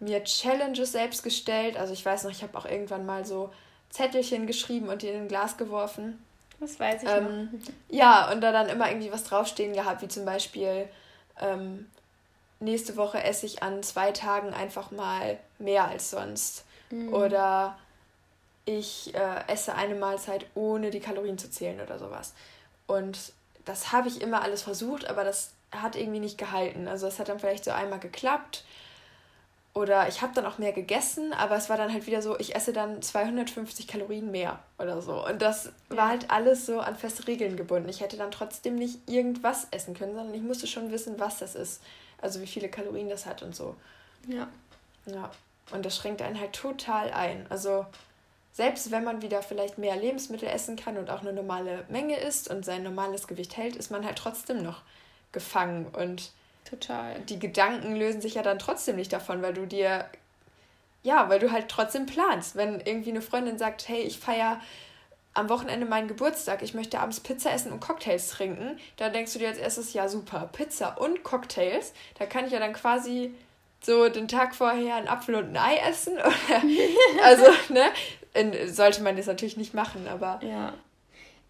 [0.00, 1.76] mir Challenges selbst gestellt.
[1.76, 3.52] Also ich weiß noch, ich habe auch irgendwann mal so
[3.94, 6.18] Zettelchen geschrieben und die in ein Glas geworfen.
[6.58, 7.72] Das weiß ich ähm, noch.
[7.88, 10.88] Ja, und da dann immer irgendwie was draufstehen gehabt, wie zum Beispiel
[11.40, 11.86] ähm,
[12.58, 16.64] nächste Woche esse ich an zwei Tagen einfach mal mehr als sonst.
[16.90, 17.14] Mhm.
[17.14, 17.78] Oder
[18.64, 22.34] ich äh, esse eine Mahlzeit ohne die Kalorien zu zählen oder sowas.
[22.88, 23.32] Und
[23.64, 26.88] das habe ich immer alles versucht, aber das hat irgendwie nicht gehalten.
[26.88, 28.64] Also es hat dann vielleicht so einmal geklappt
[29.74, 32.54] oder ich habe dann auch mehr gegessen, aber es war dann halt wieder so, ich
[32.54, 35.26] esse dann 250 Kalorien mehr oder so.
[35.26, 35.96] Und das ja.
[35.96, 37.88] war halt alles so an feste Regeln gebunden.
[37.88, 41.56] Ich hätte dann trotzdem nicht irgendwas essen können, sondern ich musste schon wissen, was das
[41.56, 41.82] ist.
[42.22, 43.74] Also wie viele Kalorien das hat und so.
[44.28, 44.48] Ja.
[45.06, 45.30] Ja.
[45.72, 47.46] Und das schränkt einen halt total ein.
[47.50, 47.84] Also
[48.52, 52.48] selbst wenn man wieder vielleicht mehr Lebensmittel essen kann und auch eine normale Menge isst
[52.48, 54.82] und sein normales Gewicht hält, ist man halt trotzdem noch
[55.32, 56.30] gefangen und
[56.64, 57.20] total.
[57.20, 60.06] Die Gedanken lösen sich ja dann trotzdem nicht davon, weil du dir
[61.04, 62.56] ja, weil du halt trotzdem planst.
[62.56, 64.60] Wenn irgendwie eine Freundin sagt, hey, ich feiere
[65.34, 69.38] am Wochenende meinen Geburtstag, ich möchte abends Pizza essen und Cocktails trinken, dann denkst du
[69.38, 73.34] dir als erstes, ja super, Pizza und Cocktails, da kann ich ja dann quasi
[73.82, 76.16] so den Tag vorher einen Apfel und ein Ei essen.
[77.22, 78.70] also, ne?
[78.72, 80.40] Sollte man das natürlich nicht machen, aber.
[80.42, 80.72] Ja.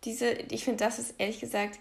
[0.03, 1.79] Diese, ich finde, das ist ehrlich gesagt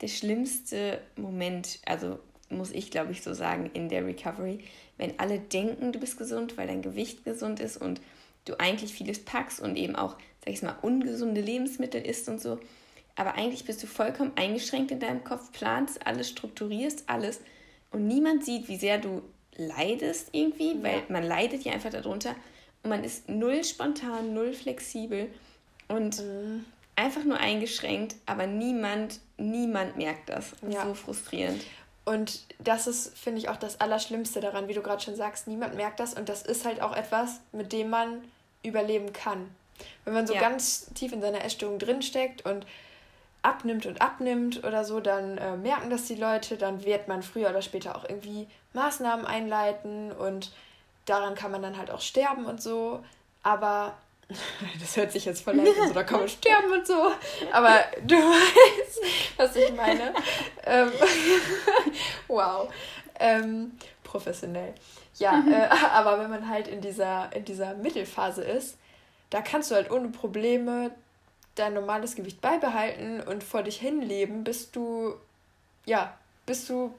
[0.00, 2.18] der schlimmste Moment, also
[2.56, 4.60] muss ich glaube ich so sagen, in der Recovery,
[4.96, 8.00] wenn alle denken, du bist gesund, weil dein Gewicht gesund ist und
[8.44, 12.58] du eigentlich vieles packst und eben auch, sag ich mal, ungesunde Lebensmittel isst und so.
[13.16, 17.40] Aber eigentlich bist du vollkommen eingeschränkt in deinem Kopf, planst alles, strukturierst alles
[17.90, 19.22] und niemand sieht, wie sehr du
[19.56, 22.34] leidest irgendwie, weil man leidet ja einfach darunter
[22.82, 25.28] und man ist null spontan, null flexibel
[25.88, 26.64] und mhm.
[26.96, 30.52] einfach nur eingeschränkt, aber niemand, niemand merkt das.
[30.60, 30.84] das ja.
[30.84, 31.62] so frustrierend.
[32.04, 35.74] Und das ist, finde ich, auch das Allerschlimmste daran, wie du gerade schon sagst, niemand
[35.74, 38.22] merkt das und das ist halt auch etwas, mit dem man
[38.62, 39.54] überleben kann.
[40.04, 40.40] Wenn man so ja.
[40.40, 42.66] ganz tief in seiner Essstörung drinsteckt und
[43.42, 47.50] abnimmt und abnimmt oder so, dann äh, merken das die Leute, dann wird man früher
[47.50, 50.52] oder später auch irgendwie Maßnahmen einleiten und
[51.04, 53.04] daran kann man dann halt auch sterben und so.
[53.42, 53.94] Aber
[54.80, 57.12] das hört sich jetzt voll leicht an, so, da kann man sterben und so.
[57.52, 59.00] Aber du weißt,
[59.36, 60.14] was ich meine.
[60.64, 60.92] ähm,
[62.28, 62.72] wow.
[63.18, 63.72] Ähm,
[64.02, 64.74] professionell.
[65.18, 68.76] Ja, äh, aber wenn man halt in dieser, in dieser Mittelphase ist,
[69.30, 70.90] da kannst du halt ohne Probleme
[71.54, 75.14] dein normales Gewicht beibehalten und vor dich hinleben, bis du,
[75.86, 76.16] ja,
[76.46, 76.92] bis du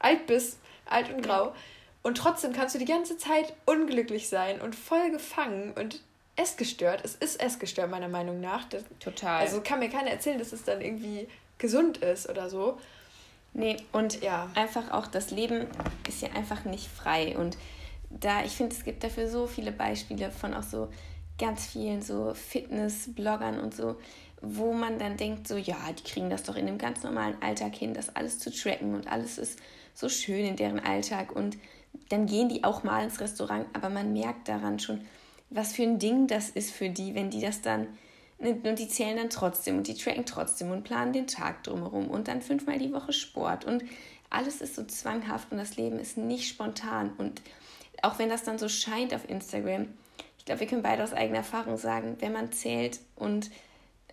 [0.00, 1.54] alt bist, alt und grau.
[2.02, 6.00] Und trotzdem kannst du die ganze Zeit unglücklich sein und voll gefangen und
[6.36, 7.00] essgestört.
[7.04, 8.64] Es ist essgestört, meiner Meinung nach.
[8.68, 9.40] Das, Total.
[9.40, 11.28] Also kann mir keiner erzählen, dass es dann irgendwie
[11.58, 12.78] gesund ist oder so.
[13.54, 14.50] Nee, und ja.
[14.54, 15.66] einfach auch das Leben
[16.06, 17.36] ist ja einfach nicht frei.
[17.38, 17.56] Und
[18.10, 20.88] da, ich finde, es gibt dafür so viele Beispiele von auch so
[21.38, 23.96] ganz vielen so Fitness-Bloggern und so,
[24.42, 27.74] wo man dann denkt, so, ja, die kriegen das doch in einem ganz normalen Alltag
[27.74, 29.58] hin, das alles zu tracken und alles ist
[29.94, 31.34] so schön in deren Alltag.
[31.34, 31.56] Und
[32.10, 35.00] dann gehen die auch mal ins Restaurant, aber man merkt daran schon,
[35.50, 37.88] was für ein Ding das ist für die, wenn die das dann
[38.38, 42.28] und die zählen dann trotzdem und die tracken trotzdem und planen den Tag drumherum und
[42.28, 43.82] dann fünfmal die Woche Sport und
[44.28, 47.40] alles ist so zwanghaft und das Leben ist nicht spontan und
[48.02, 49.86] auch wenn das dann so scheint auf Instagram,
[50.38, 53.50] ich glaube, wir können beide aus eigener Erfahrung sagen, wenn man zählt und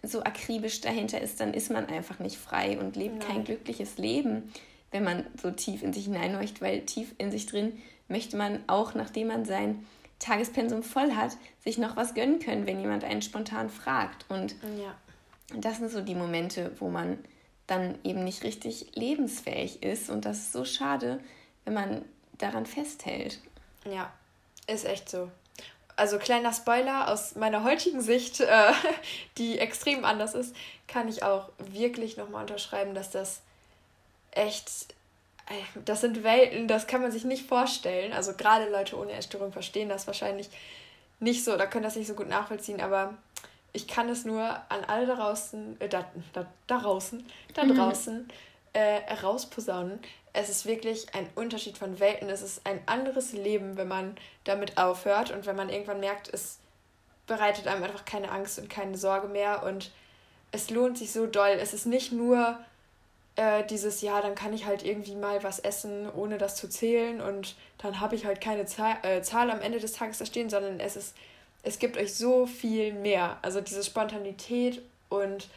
[0.02, 3.28] so akribisch dahinter ist, dann ist man einfach nicht frei und lebt Nein.
[3.28, 4.52] kein glückliches Leben,
[4.92, 7.74] wenn man so tief in sich hineinleuchtet, weil tief in sich drin
[8.08, 9.86] möchte man auch, nachdem man sein
[10.24, 14.26] Tagespensum voll hat, sich noch was gönnen können, wenn jemand einen spontan fragt.
[14.30, 14.96] Und ja.
[15.56, 17.18] das sind so die Momente, wo man
[17.68, 20.10] dann eben nicht richtig lebensfähig ist.
[20.10, 21.20] Und das ist so schade,
[21.66, 22.06] wenn man
[22.38, 23.40] daran festhält.
[23.86, 24.12] Ja,
[24.68, 25.30] ist echt so.
[25.96, 28.72] Also kleiner Spoiler aus meiner heutigen Sicht, äh,
[29.38, 30.56] die extrem anders ist,
[30.88, 33.42] kann ich auch wirklich nochmal unterschreiben, dass das
[34.32, 34.94] echt
[35.86, 38.14] das sind Welten, das kann man sich nicht vorstellen.
[38.14, 40.50] Also gerade Leute ohne Essstörung verstehen das wahrscheinlich
[41.20, 43.16] nicht so oder können das nicht so gut nachvollziehen, aber
[43.72, 47.76] ich kann es nur an alle da draußen, äh, da, da, da draußen, da mhm.
[47.76, 48.28] draußen
[48.74, 50.00] äh, rausposaunen.
[50.32, 52.30] Es ist wirklich ein Unterschied von Welten.
[52.30, 54.16] Es ist ein anderes Leben, wenn man
[54.46, 56.60] damit aufhört und wenn man irgendwann merkt, es
[57.28, 59.92] bereitet einem einfach keine Angst und keine Sorge mehr und
[60.52, 61.58] es lohnt sich so doll.
[61.60, 62.60] Es ist nicht nur
[63.36, 67.22] äh, dieses Jahr, dann kann ich halt irgendwie mal was essen, ohne das zu zählen
[67.22, 70.50] und dann habe ich halt keine Zahl, äh, Zahl am Ende des Tages da stehen,
[70.50, 71.16] sondern es ist,
[71.64, 73.38] es gibt euch so viel mehr.
[73.42, 75.48] Also diese Spontanität und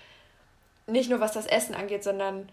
[0.86, 2.48] nicht nur was das Essen angeht, sondern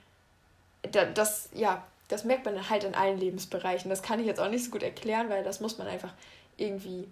[1.14, 3.90] das, ja, das merkt man halt in allen Lebensbereichen.
[3.90, 6.14] Das kann ich jetzt auch nicht so gut erklären, weil das muss man einfach
[6.58, 7.08] irgendwie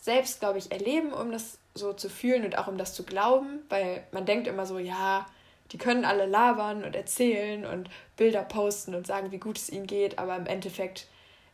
[0.00, 3.60] selbst, glaube ich, erleben, um das so zu fühlen und auch um das zu glauben,
[3.68, 5.26] weil man denkt immer so, ja,
[5.72, 9.86] die können alle labern und erzählen und Bilder posten und sagen, wie gut es ihnen
[9.86, 11.06] geht, aber im Endeffekt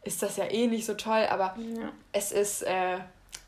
[0.05, 1.93] ist das ja eh nicht so toll, aber ja.
[2.12, 2.99] es ist, äh,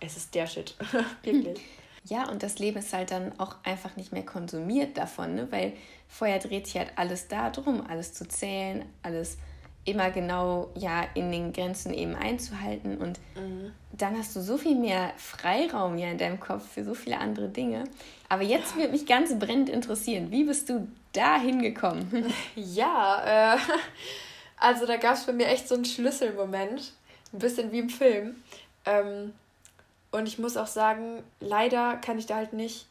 [0.00, 0.74] es ist der Shit.
[1.22, 1.60] Wirklich.
[2.08, 5.48] Ja, und das Leben ist halt dann auch einfach nicht mehr konsumiert davon, ne?
[5.50, 5.72] weil
[6.06, 9.38] vorher dreht sich halt alles da drum, alles zu zählen, alles
[9.84, 13.72] immer genau ja in den Grenzen eben einzuhalten und mhm.
[13.92, 17.48] dann hast du so viel mehr Freiraum ja in deinem Kopf für so viele andere
[17.48, 17.84] Dinge.
[18.28, 22.32] Aber jetzt wird mich ganz brennend interessieren, wie bist du da hingekommen?
[22.56, 23.58] Ja, äh,
[24.56, 26.92] also da gab es bei mir echt so einen Schlüsselmoment,
[27.32, 28.42] ein bisschen wie im Film.
[28.84, 29.32] Ähm,
[30.10, 32.86] und ich muss auch sagen, leider kann ich da halt nicht,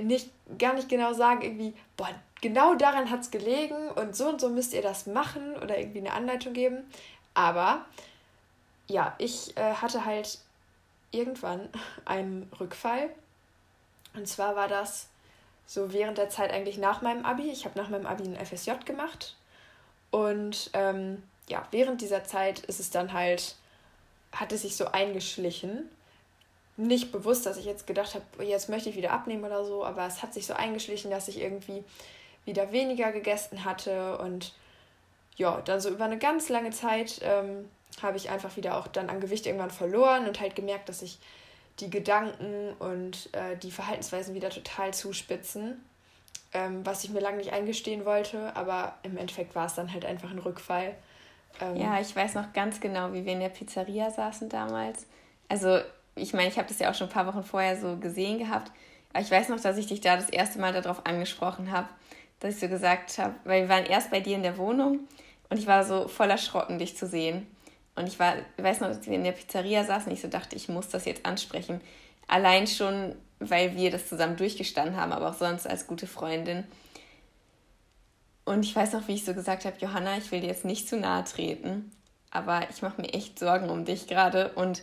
[0.00, 2.08] nicht gar nicht genau sagen, irgendwie, boah,
[2.40, 5.98] genau daran hat es gelegen und so und so müsst ihr das machen oder irgendwie
[5.98, 6.78] eine Anleitung geben.
[7.34, 7.84] Aber
[8.88, 10.38] ja, ich äh, hatte halt
[11.12, 11.68] irgendwann
[12.04, 13.10] einen Rückfall.
[14.14, 15.08] Und zwar war das
[15.66, 17.50] so während der Zeit eigentlich nach meinem Abi.
[17.50, 19.36] Ich habe nach meinem Abi ein FSJ gemacht.
[20.10, 23.54] Und ähm, ja, während dieser Zeit ist es dann halt,
[24.32, 25.88] hat es sich so eingeschlichen.
[26.76, 30.06] Nicht bewusst, dass ich jetzt gedacht habe, jetzt möchte ich wieder abnehmen oder so, aber
[30.06, 31.84] es hat sich so eingeschlichen, dass ich irgendwie
[32.44, 34.54] wieder weniger gegessen hatte und
[35.36, 37.68] ja, dann so über eine ganz lange Zeit ähm,
[38.02, 41.18] habe ich einfach wieder auch dann an Gewicht irgendwann verloren und halt gemerkt, dass sich
[41.80, 45.84] die Gedanken und äh, die Verhaltensweisen wieder total zuspitzen,
[46.52, 50.04] ähm, was ich mir lange nicht eingestehen wollte, aber im Endeffekt war es dann halt
[50.04, 50.94] einfach ein Rückfall.
[51.60, 55.06] Ähm, ja, ich weiß noch ganz genau, wie wir in der Pizzeria saßen damals.
[55.48, 55.80] Also,
[56.14, 58.70] ich meine, ich habe das ja auch schon ein paar Wochen vorher so gesehen gehabt,
[59.12, 61.88] Aber ich weiß noch, dass ich dich da das erste Mal darauf angesprochen habe,
[62.40, 65.00] dass ich so gesagt habe, weil wir waren erst bei dir in der Wohnung
[65.48, 67.46] und ich war so voll erschrocken, dich zu sehen.
[67.94, 70.68] Und ich war, weiß noch, dass wir in der Pizzeria saßen ich so dachte, ich
[70.68, 71.80] muss das jetzt ansprechen.
[72.28, 76.64] Allein schon, weil wir das zusammen durchgestanden haben, aber auch sonst als gute Freundin.
[78.44, 80.88] Und ich weiß noch, wie ich so gesagt habe, Johanna, ich will dir jetzt nicht
[80.88, 81.90] zu nahe treten,
[82.30, 84.52] aber ich mache mir echt Sorgen um dich gerade.
[84.52, 84.82] Und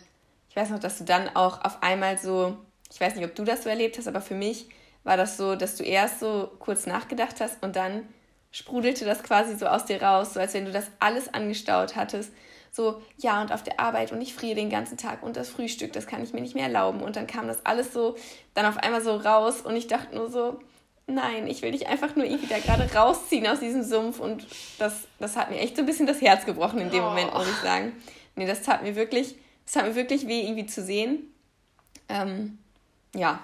[0.49, 2.57] ich weiß noch, dass du dann auch auf einmal so,
[2.91, 4.67] ich weiß nicht, ob du das so erlebt hast, aber für mich
[5.03, 8.07] war das so, dass du erst so kurz nachgedacht hast und dann
[8.51, 12.31] sprudelte das quasi so aus dir raus, so als wenn du das alles angestaut hattest.
[12.78, 15.93] So, ja, und auf der Arbeit und ich friere den ganzen Tag und das Frühstück,
[15.93, 17.01] das kann ich mir nicht mehr erlauben.
[17.01, 18.15] Und dann kam das alles so
[18.53, 20.59] dann auf einmal so raus und ich dachte nur so,
[21.07, 24.19] nein, ich will dich einfach nur irgendwie da gerade rausziehen aus diesem Sumpf.
[24.19, 24.45] Und
[24.78, 27.09] das, das hat mir echt so ein bisschen das Herz gebrochen in dem oh.
[27.09, 27.93] Moment, muss ich sagen.
[28.36, 29.34] Nee, das tat mir wirklich,
[29.65, 31.34] das tat mir wirklich weh, irgendwie zu sehen.
[32.09, 32.59] Ähm,
[33.15, 33.39] ja,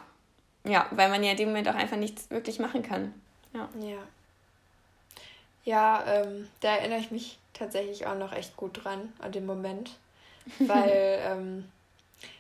[0.64, 3.16] ja, weil man ja in dem Moment auch einfach nichts wirklich machen kann.
[3.52, 3.68] Ja.
[3.82, 3.98] Ja,
[5.64, 9.92] ja ähm, da erinnere ich mich tatsächlich auch noch echt gut dran, an den Moment.
[10.60, 11.72] Weil ähm,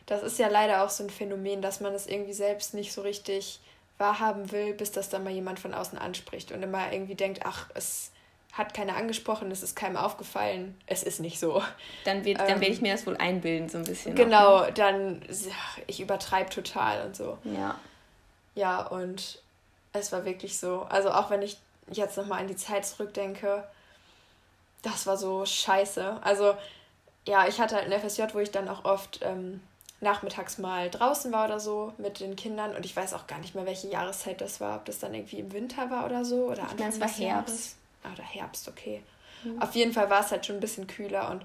[0.05, 3.01] das ist ja leider auch so ein Phänomen, dass man es irgendwie selbst nicht so
[3.01, 3.59] richtig
[3.97, 7.69] wahrhaben will, bis das dann mal jemand von außen anspricht und immer irgendwie denkt, ach,
[7.73, 8.11] es
[8.51, 11.63] hat keiner angesprochen, es ist keinem aufgefallen, es ist nicht so.
[12.03, 14.15] Dann, wird, ähm, dann werde ich mir das wohl einbilden, so ein bisschen.
[14.15, 14.73] Genau, auch, ne?
[14.73, 15.21] dann,
[15.87, 17.37] ich übertreibe total und so.
[17.43, 17.79] Ja.
[18.55, 19.41] Ja, und
[19.93, 20.81] es war wirklich so.
[20.89, 21.57] Also auch wenn ich
[21.91, 23.63] jetzt nochmal an die Zeit zurückdenke,
[24.81, 26.19] das war so scheiße.
[26.21, 26.55] Also
[27.25, 29.61] ja, ich hatte halt ein FSJ, wo ich dann auch oft ähm,
[30.01, 33.55] nachmittags mal draußen war oder so mit den Kindern und ich weiß auch gar nicht
[33.55, 36.63] mehr, welche Jahreszeit das war, ob das dann irgendwie im Winter war oder so oder
[36.63, 37.75] Anfang ich mein, es war Herbst.
[38.03, 39.01] Ah, oder Herbst, okay.
[39.43, 39.61] Mhm.
[39.61, 41.43] Auf jeden Fall war es halt schon ein bisschen kühler und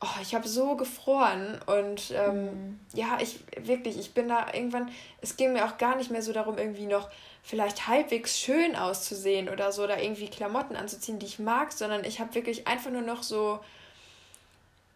[0.00, 2.80] oh, ich habe so gefroren und ähm, mhm.
[2.94, 4.90] ja, ich wirklich, ich bin da irgendwann,
[5.20, 7.10] es ging mir auch gar nicht mehr so darum, irgendwie noch
[7.42, 12.20] vielleicht halbwegs schön auszusehen oder so, oder irgendwie Klamotten anzuziehen, die ich mag, sondern ich
[12.20, 13.60] habe wirklich einfach nur noch so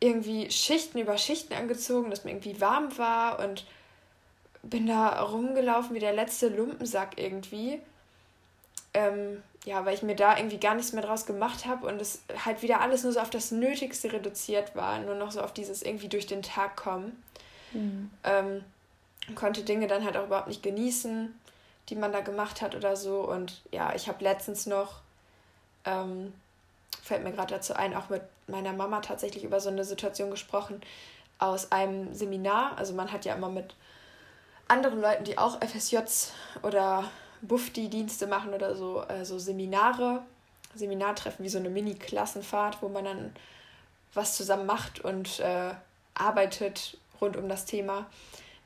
[0.01, 3.65] irgendwie Schichten über Schichten angezogen, dass mir irgendwie warm war und
[4.63, 7.81] bin da rumgelaufen wie der letzte Lumpensack irgendwie.
[8.95, 12.23] Ähm, ja, weil ich mir da irgendwie gar nichts mehr draus gemacht habe und es
[12.45, 15.83] halt wieder alles nur so auf das Nötigste reduziert war, nur noch so auf dieses
[15.83, 17.23] irgendwie durch den Tag kommen.
[17.73, 18.11] Mhm.
[18.25, 18.65] Ähm,
[19.35, 21.35] konnte Dinge dann halt auch überhaupt nicht genießen,
[21.89, 23.21] die man da gemacht hat oder so.
[23.21, 25.01] Und ja, ich habe letztens noch,
[25.87, 26.35] ähm,
[27.03, 30.83] fällt mir gerade dazu ein, auch mit meiner Mama tatsächlich über so eine Situation gesprochen
[31.39, 32.77] aus einem Seminar.
[32.77, 33.75] Also man hat ja immer mit
[34.69, 37.05] anderen Leuten, die auch FSJs oder
[37.47, 40.23] Bufti-Dienste machen oder so, also Seminare,
[40.75, 43.33] Seminartreffen wie so eine Mini-Klassenfahrt, wo man dann
[44.13, 45.73] was zusammen macht und äh,
[46.15, 48.07] arbeitet rund um das Thema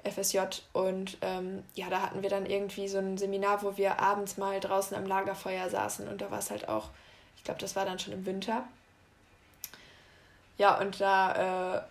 [0.04, 0.40] FSJ.
[0.72, 4.60] Und ähm, ja, da hatten wir dann irgendwie so ein Seminar, wo wir abends mal
[4.60, 6.90] draußen am Lagerfeuer saßen und da war es halt auch,
[7.36, 8.64] ich glaube, das war dann schon im Winter.
[10.58, 11.82] Ja, und da äh,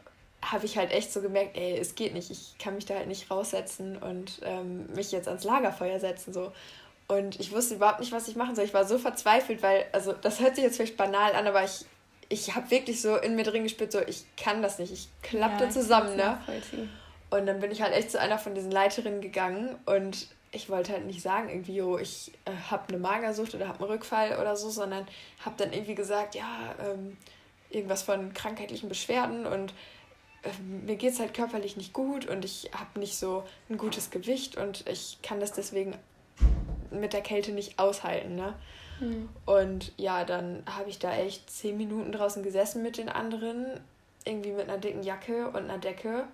[0.52, 3.08] habe ich halt echt so gemerkt, ey, es geht nicht, ich kann mich da halt
[3.08, 6.52] nicht raussetzen und ähm, mich jetzt ans Lagerfeuer setzen so.
[7.08, 8.66] Und ich wusste überhaupt nicht, was ich machen soll.
[8.66, 11.86] Ich war so verzweifelt, weil, also das hört sich jetzt vielleicht banal an, aber ich,
[12.30, 15.66] ich habe wirklich so in mir drin gespürt, so ich kann das nicht, ich klappte
[15.66, 16.40] ja, zusammen, ne?
[17.30, 20.94] Und dann bin ich halt echt zu einer von diesen Leiterinnen gegangen und ich wollte
[20.94, 24.56] halt nicht sagen, irgendwie, jo, ich äh, habe eine Magersucht oder habe einen Rückfall oder
[24.56, 25.06] so, sondern
[25.44, 27.18] habe dann irgendwie gesagt, ja, ähm,
[27.70, 29.74] irgendwas von krankheitlichen Beschwerden und
[30.86, 34.58] mir geht es halt körperlich nicht gut und ich habe nicht so ein gutes Gewicht
[34.58, 35.96] und ich kann das deswegen
[36.92, 38.36] mit der Kälte nicht aushalten.
[38.36, 38.54] Ne?
[39.00, 39.30] Mhm.
[39.46, 43.66] Und ja, dann habe ich da echt zehn Minuten draußen gesessen mit den anderen,
[44.26, 46.26] irgendwie mit einer dicken Jacke und einer Decke.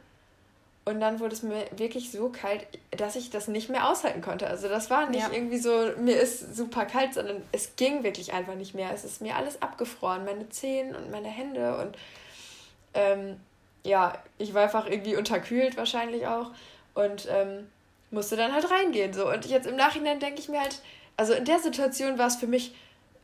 [0.85, 4.47] Und dann wurde es mir wirklich so kalt, dass ich das nicht mehr aushalten konnte.
[4.47, 5.31] Also das war nicht ja.
[5.31, 8.91] irgendwie so, mir ist super kalt, sondern es ging wirklich einfach nicht mehr.
[8.93, 11.97] Es ist mir alles abgefroren, meine Zehen und meine Hände und
[12.95, 13.37] ähm,
[13.83, 16.51] ja, ich war einfach irgendwie unterkühlt wahrscheinlich auch
[16.93, 17.69] und ähm,
[18.11, 19.13] musste dann halt reingehen.
[19.13, 19.29] So.
[19.29, 20.81] Und jetzt im Nachhinein denke ich mir halt,
[21.17, 22.73] also in der Situation war es für mich,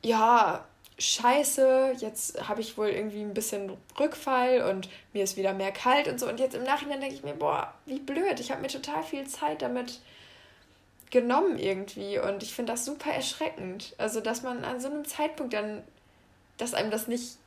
[0.04, 0.66] ja,
[1.00, 6.08] scheiße, jetzt habe ich wohl irgendwie ein bisschen Rückfall und mir ist wieder mehr kalt
[6.08, 6.28] und so.
[6.28, 9.26] Und jetzt im Nachhinein denke ich mir, boah, wie blöd, ich habe mir total viel
[9.28, 10.02] Zeit damit
[11.10, 12.20] genommen irgendwie.
[12.20, 13.96] Und ich finde das super erschreckend.
[13.98, 15.84] Also, dass man an so einem Zeitpunkt dann,
[16.58, 17.38] dass einem das nicht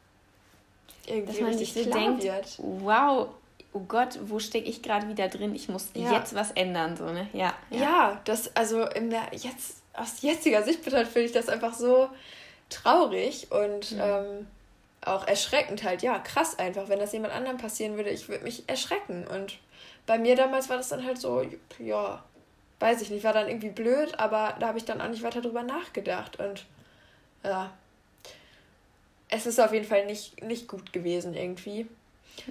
[1.07, 2.59] irgendwie dass man sich so denkt, wird.
[2.59, 3.29] wow,
[3.73, 5.55] oh Gott, wo stecke ich gerade wieder drin?
[5.55, 6.13] Ich muss ja.
[6.13, 7.29] jetzt was ändern, so, ne?
[7.33, 7.55] Ja.
[7.71, 12.09] Ja, ja das, also in der, jetzt, aus jetziger Sicht finde ich das einfach so
[12.69, 14.01] traurig und mhm.
[14.01, 14.47] ähm,
[15.05, 16.03] auch erschreckend halt.
[16.03, 16.89] Ja, krass einfach.
[16.89, 19.27] Wenn das jemand anderem passieren würde, ich würde mich erschrecken.
[19.27, 19.59] Und
[20.07, 21.45] bei mir damals war das dann halt so,
[21.79, 22.23] ja,
[22.81, 25.41] weiß ich nicht, war dann irgendwie blöd, aber da habe ich dann auch nicht weiter
[25.41, 26.39] drüber nachgedacht.
[26.39, 26.67] Und
[27.45, 27.73] ja,
[29.33, 31.87] es ist auf jeden Fall nicht, nicht gut gewesen irgendwie.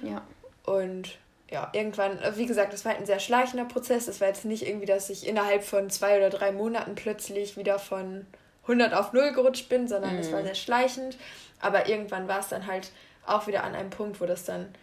[0.02, 0.24] Ja.
[0.66, 1.18] Und
[1.50, 4.08] ja, irgendwann, wie gesagt, das war halt ein sehr schleichender Prozess.
[4.08, 7.78] Es war jetzt nicht irgendwie, dass ich innerhalb von zwei oder drei Monaten plötzlich wieder
[7.78, 8.26] von
[8.64, 10.46] 100 auf 0 gerutscht bin, sondern es war mhm.
[10.46, 11.18] sehr schleichend.
[11.60, 12.92] Aber irgendwann war es dann halt
[13.28, 14.74] auch wieder an einem Punkt, wo das dann,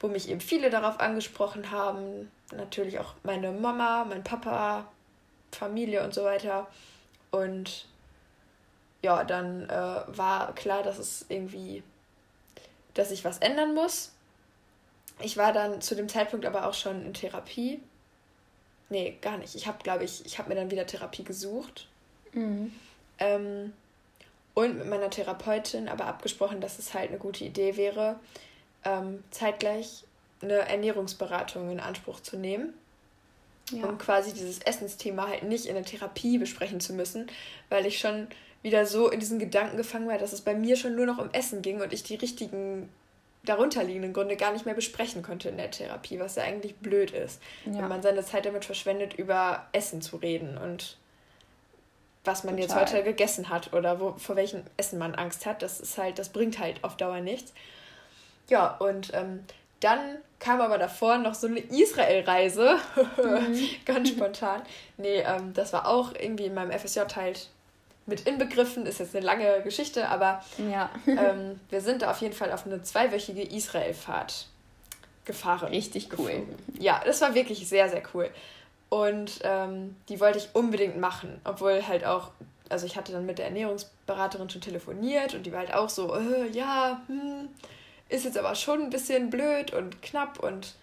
[0.00, 2.32] wo mich eben viele darauf angesprochen haben.
[2.56, 4.88] Natürlich auch meine Mama, mein Papa,
[5.52, 6.66] Familie und so weiter.
[7.30, 7.86] Und
[9.02, 11.82] ja, dann äh, war klar, dass es irgendwie,
[12.94, 14.12] dass ich was ändern muss.
[15.20, 17.80] Ich war dann zu dem Zeitpunkt aber auch schon in Therapie.
[18.88, 19.54] Nee, gar nicht.
[19.54, 21.88] Ich habe, glaube ich, ich habe mir dann wieder Therapie gesucht.
[22.32, 22.72] Mhm.
[23.18, 23.72] Ähm,
[24.54, 28.20] und mit meiner Therapeutin aber abgesprochen, dass es halt eine gute Idee wäre,
[28.84, 30.04] ähm, zeitgleich
[30.42, 32.74] eine Ernährungsberatung in Anspruch zu nehmen.
[33.70, 33.86] Ja.
[33.86, 37.28] Um quasi dieses Essensthema halt nicht in der Therapie besprechen zu müssen,
[37.70, 38.26] weil ich schon
[38.62, 41.30] wieder so in diesen Gedanken gefangen war, dass es bei mir schon nur noch um
[41.32, 42.88] Essen ging und ich die richtigen
[43.44, 47.42] darunterliegenden Gründe gar nicht mehr besprechen konnte in der Therapie, was ja eigentlich blöd ist,
[47.64, 47.78] ja.
[47.78, 50.96] wenn man seine Zeit damit verschwendet, über Essen zu reden und
[52.24, 52.82] was man Total.
[52.82, 55.60] jetzt heute gegessen hat oder wo, vor welchem Essen man Angst hat.
[55.62, 57.52] Das ist halt, das bringt halt auf Dauer nichts.
[58.48, 59.44] Ja, und ähm,
[59.80, 62.76] dann kam aber davor noch so eine Israel-Reise,
[63.16, 63.68] mhm.
[63.84, 64.62] ganz spontan.
[64.98, 67.48] Nee, ähm, das war auch irgendwie in meinem FSJ halt
[68.06, 70.90] mit inbegriffen, ist jetzt eine lange Geschichte, aber ja.
[71.06, 74.46] ähm, wir sind da auf jeden Fall auf eine zweiwöchige Israel-Fahrt
[75.24, 75.68] gefahren.
[75.68, 76.26] Richtig cool.
[76.30, 76.56] Geflogen.
[76.78, 78.30] Ja, das war wirklich sehr, sehr cool.
[78.88, 82.30] Und ähm, die wollte ich unbedingt machen, obwohl halt auch,
[82.68, 86.14] also ich hatte dann mit der Ernährungsberaterin schon telefoniert und die war halt auch so,
[86.14, 87.48] äh, ja, hm,
[88.08, 90.74] ist jetzt aber schon ein bisschen blöd und knapp und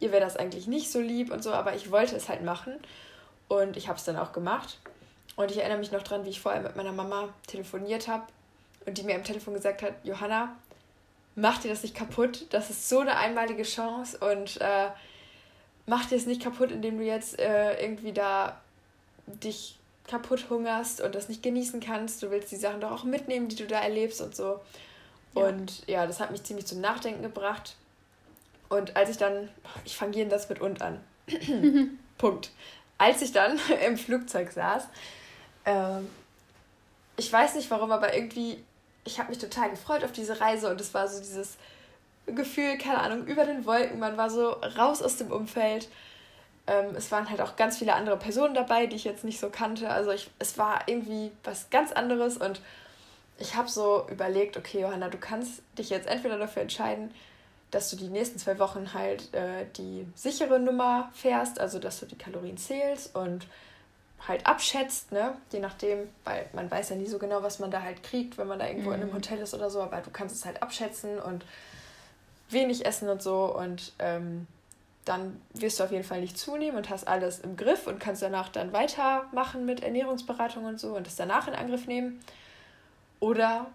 [0.00, 2.74] ihr wäre das eigentlich nicht so lieb und so, aber ich wollte es halt machen
[3.48, 4.78] und ich habe es dann auch gemacht.
[5.36, 8.24] Und ich erinnere mich noch dran, wie ich vorher mit meiner Mama telefoniert habe
[8.86, 10.54] und die mir am Telefon gesagt hat, Johanna,
[11.34, 14.90] mach dir das nicht kaputt, das ist so eine einmalige Chance und äh,
[15.86, 18.60] mach dir es nicht kaputt, indem du jetzt äh, irgendwie da
[19.26, 22.22] dich kaputt hungerst und das nicht genießen kannst.
[22.22, 24.60] Du willst die Sachen doch auch mitnehmen, die du da erlebst und so.
[25.34, 25.46] Ja.
[25.46, 27.76] Und ja, das hat mich ziemlich zum Nachdenken gebracht.
[28.68, 29.48] Und als ich dann,
[29.84, 31.00] ich fange jeden das mit und an.
[32.18, 32.50] Punkt.
[32.98, 34.88] Als ich dann im Flugzeug saß,
[35.64, 36.08] ähm,
[37.16, 38.62] ich weiß nicht warum, aber irgendwie,
[39.04, 41.56] ich habe mich total gefreut auf diese Reise und es war so dieses
[42.26, 43.98] Gefühl, keine Ahnung, über den Wolken.
[43.98, 45.88] Man war so raus aus dem Umfeld.
[46.66, 49.50] Ähm, es waren halt auch ganz viele andere Personen dabei, die ich jetzt nicht so
[49.50, 49.90] kannte.
[49.90, 52.60] Also ich, es war irgendwie was ganz anderes und
[53.38, 57.12] ich habe so überlegt, okay, Johanna, du kannst dich jetzt entweder dafür entscheiden,
[57.70, 62.06] dass du die nächsten zwei Wochen halt äh, die sichere Nummer fährst, also dass du
[62.06, 63.46] die Kalorien zählst und
[64.26, 65.36] halt abschätzt, ne?
[65.52, 68.46] Je nachdem, weil man weiß ja nie so genau, was man da halt kriegt, wenn
[68.46, 68.94] man da irgendwo mhm.
[68.94, 69.16] in einem mhm.
[69.16, 71.44] Hotel ist oder so, aber du kannst es halt abschätzen und
[72.50, 74.46] wenig essen und so und ähm,
[75.04, 78.22] dann wirst du auf jeden Fall nicht zunehmen und hast alles im Griff und kannst
[78.22, 82.20] danach dann weitermachen mit Ernährungsberatung und so und das danach in Angriff nehmen.
[83.20, 83.66] Oder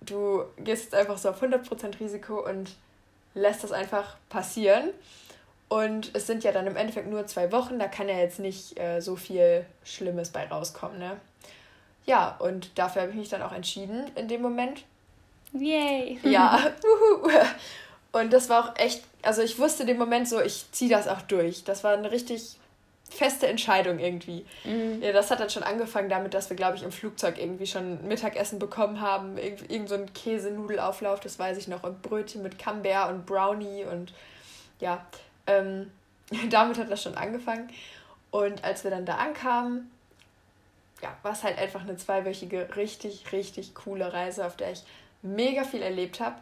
[0.00, 2.74] du gehst jetzt einfach so auf 100% Risiko und
[3.34, 4.90] lässt das einfach passieren.
[5.74, 8.78] Und es sind ja dann im Endeffekt nur zwei Wochen, da kann ja jetzt nicht
[8.78, 11.16] äh, so viel Schlimmes bei rauskommen, ne?
[12.06, 14.84] Ja, und dafür habe ich mich dann auch entschieden in dem Moment.
[15.52, 16.20] Yay!
[16.22, 16.60] Ja,
[18.12, 21.08] Und das war auch echt, also ich wusste in dem Moment so, ich ziehe das
[21.08, 21.64] auch durch.
[21.64, 22.56] Das war eine richtig
[23.10, 24.46] feste Entscheidung irgendwie.
[24.62, 25.02] Mhm.
[25.02, 28.06] Ja, das hat dann schon angefangen damit, dass wir, glaube ich, im Flugzeug irgendwie schon
[28.06, 29.36] Mittagessen bekommen haben.
[29.36, 31.82] Irgend, irgend so ein Käsenudelauflauf, das weiß ich noch.
[31.82, 34.12] Und Brötchen mit Camembert und Brownie und
[34.78, 35.04] ja,
[35.46, 35.90] ähm,
[36.50, 37.68] damit hat das schon angefangen.
[38.30, 39.90] Und als wir dann da ankamen,
[41.02, 44.82] ja, war es halt einfach eine zweiwöchige, richtig, richtig coole Reise, auf der ich
[45.22, 46.36] mega viel erlebt habe.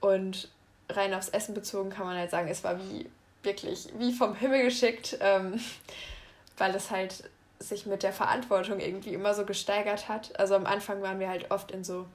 [0.00, 0.48] Und
[0.88, 3.08] rein aufs Essen bezogen kann man halt sagen, es war wie
[3.42, 5.60] wirklich wie vom Himmel geschickt, ähm,
[6.58, 10.38] weil es halt sich mit der Verantwortung irgendwie immer so gesteigert hat.
[10.38, 12.06] Also am Anfang waren wir halt oft in so,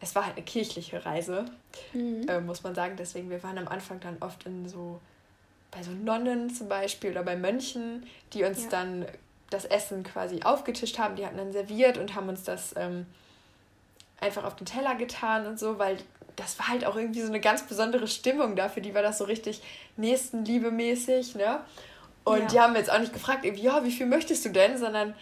[0.00, 1.44] es war halt eine kirchliche Reise,
[1.92, 2.26] mhm.
[2.28, 2.96] äh, muss man sagen.
[2.96, 5.00] Deswegen, wir waren am Anfang dann oft in so,
[5.72, 8.68] bei so Nonnen zum Beispiel oder bei Mönchen, die uns ja.
[8.70, 9.06] dann
[9.50, 11.16] das Essen quasi aufgetischt haben.
[11.16, 13.06] Die hatten dann serviert und haben uns das ähm,
[14.20, 15.98] einfach auf den Teller getan und so, weil
[16.36, 18.82] das war halt auch irgendwie so eine ganz besondere Stimmung dafür.
[18.82, 19.62] Die war das so richtig
[19.96, 21.60] nächstenliebemäßig, ne?
[22.24, 22.46] Und ja.
[22.46, 24.78] die haben jetzt auch nicht gefragt, irgendwie, ja, wie viel möchtest du denn?
[24.78, 25.14] Sondern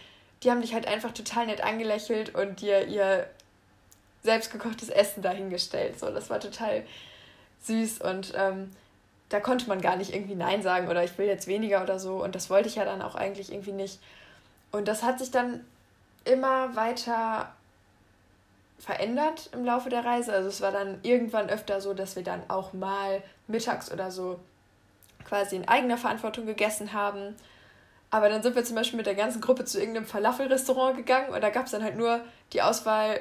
[0.43, 3.27] die haben dich halt einfach total nett angelächelt und dir ihr
[4.23, 5.99] selbstgekochtes Essen dahingestellt.
[5.99, 6.85] So, das war total
[7.63, 8.71] süß und ähm,
[9.31, 12.23] da konnte man gar nicht irgendwie Nein sagen oder ich will jetzt weniger oder so.
[12.23, 14.01] Und das wollte ich ja dann auch eigentlich irgendwie nicht.
[14.73, 15.65] Und das hat sich dann
[16.25, 17.53] immer weiter
[18.79, 20.33] verändert im Laufe der Reise.
[20.33, 24.41] Also es war dann irgendwann öfter so, dass wir dann auch mal mittags oder so
[25.25, 27.37] quasi in eigener Verantwortung gegessen haben.
[28.11, 31.41] Aber dann sind wir zum Beispiel mit der ganzen Gruppe zu irgendeinem Falafel-Restaurant gegangen und
[31.41, 32.21] da gab es dann halt nur
[32.53, 33.21] die Auswahl,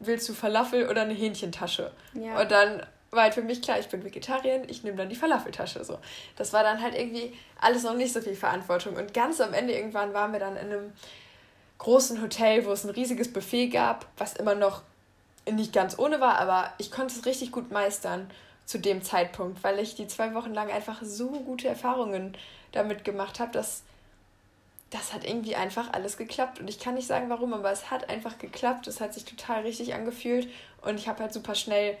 [0.00, 1.90] willst du Falafel oder eine Hähnchentasche?
[2.12, 2.40] Ja.
[2.40, 2.82] Und dann
[3.22, 5.84] halt für mich klar, ich bin Vegetarierin, ich nehme dann die Falafeltasche.
[5.84, 5.98] So.
[6.36, 8.96] Das war dann halt irgendwie alles noch nicht so viel Verantwortung.
[8.96, 10.92] Und ganz am Ende irgendwann waren wir dann in einem
[11.78, 14.82] großen Hotel, wo es ein riesiges Buffet gab, was immer noch
[15.50, 18.30] nicht ganz ohne war, aber ich konnte es richtig gut meistern
[18.64, 22.34] zu dem Zeitpunkt, weil ich die zwei Wochen lang einfach so gute Erfahrungen
[22.72, 23.82] damit gemacht habe, dass
[24.90, 26.60] das hat irgendwie einfach alles geklappt.
[26.60, 28.86] Und ich kann nicht sagen, warum, aber es hat einfach geklappt.
[28.86, 30.48] Es hat sich total richtig angefühlt.
[30.82, 31.98] Und ich habe halt super schnell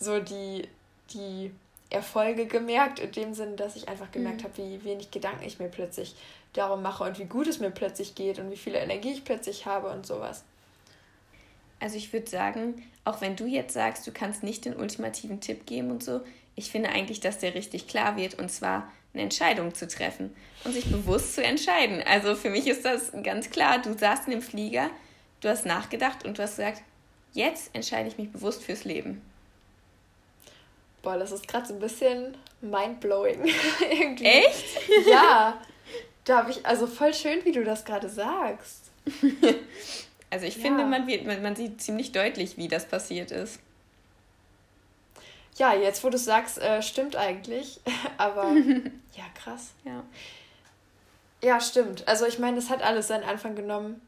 [0.00, 0.66] so die,
[1.12, 1.52] die
[1.90, 4.44] Erfolge gemerkt, in dem Sinne, dass ich einfach gemerkt mhm.
[4.44, 6.14] habe, wie wenig Gedanken ich mir plötzlich
[6.52, 9.66] darum mache und wie gut es mir plötzlich geht und wie viel Energie ich plötzlich
[9.66, 10.42] habe und sowas.
[11.78, 15.66] Also ich würde sagen, auch wenn du jetzt sagst, du kannst nicht den ultimativen Tipp
[15.66, 16.20] geben und so,
[16.56, 20.34] ich finde eigentlich, dass der richtig klar wird und zwar eine Entscheidung zu treffen
[20.64, 22.02] und sich bewusst zu entscheiden.
[22.06, 24.90] Also für mich ist das ganz klar, du saßt in dem Flieger,
[25.40, 26.82] du hast nachgedacht und du hast gesagt,
[27.32, 29.22] jetzt entscheide ich mich bewusst fürs Leben.
[31.02, 33.44] Boah, das ist gerade so ein bisschen mindblowing.
[33.90, 34.24] Irgendwie.
[34.24, 35.06] Echt?
[35.06, 35.60] ja.
[36.24, 38.90] Da habe ich, also voll schön, wie du das gerade sagst.
[40.30, 40.62] also ich ja.
[40.62, 43.60] finde, man, wird, man, man sieht ziemlich deutlich, wie das passiert ist.
[45.56, 47.80] Ja, jetzt wo du es sagst, äh, stimmt eigentlich.
[48.18, 48.52] Aber
[49.14, 49.72] ja, krass.
[49.84, 50.04] Ja.
[51.42, 52.06] Ja, stimmt.
[52.06, 54.00] Also ich meine, das hat alles seinen Anfang genommen,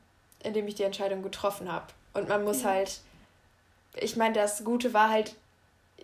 [0.43, 1.87] indem ich die Entscheidung getroffen habe.
[2.15, 2.71] Und man muss ja.
[2.71, 3.01] halt,
[3.95, 5.35] ich meine, das Gute war halt,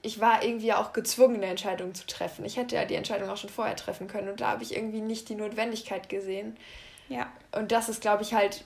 [0.02, 2.44] ich war irgendwie auch gezwungen, eine Entscheidung zu treffen.
[2.44, 5.00] Ich hätte ja die Entscheidung auch schon vorher treffen können und da habe ich irgendwie
[5.00, 6.56] nicht die Notwendigkeit gesehen.
[7.08, 7.26] Ja.
[7.52, 8.64] Und das ist, glaube ich, halt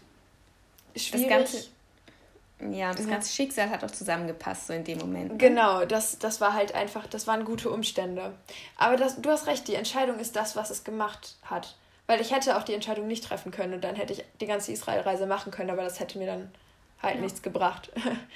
[0.97, 1.29] schwierig.
[1.29, 5.33] Das ganze, ja, das ganze Schicksal hat auch zusammengepasst, so in dem Moment.
[5.33, 5.39] Ne?
[5.39, 8.35] Genau, das, das war halt einfach, das waren gute Umstände.
[8.77, 11.77] Aber das, du hast recht, die Entscheidung ist das, was es gemacht hat.
[12.07, 14.73] Weil ich hätte auch die Entscheidung nicht treffen können und dann hätte ich die ganze
[14.73, 16.53] Israel-Reise machen können, aber das hätte mir dann
[17.01, 17.21] halt ja.
[17.21, 17.91] nichts gebracht.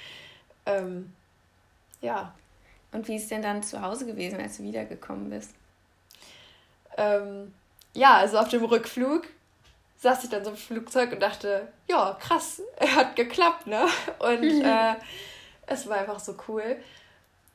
[0.65, 1.13] ähm,
[2.01, 2.33] ja.
[2.97, 5.51] Und wie ist denn dann zu Hause gewesen, als du wiedergekommen bist?
[6.97, 7.53] Ähm,
[7.93, 9.27] ja, also auf dem Rückflug
[9.97, 13.85] saß ich dann so im Flugzeug und dachte, ja, krass, er hat geklappt, ne?
[14.17, 14.95] Und äh,
[15.67, 16.77] es war einfach so cool.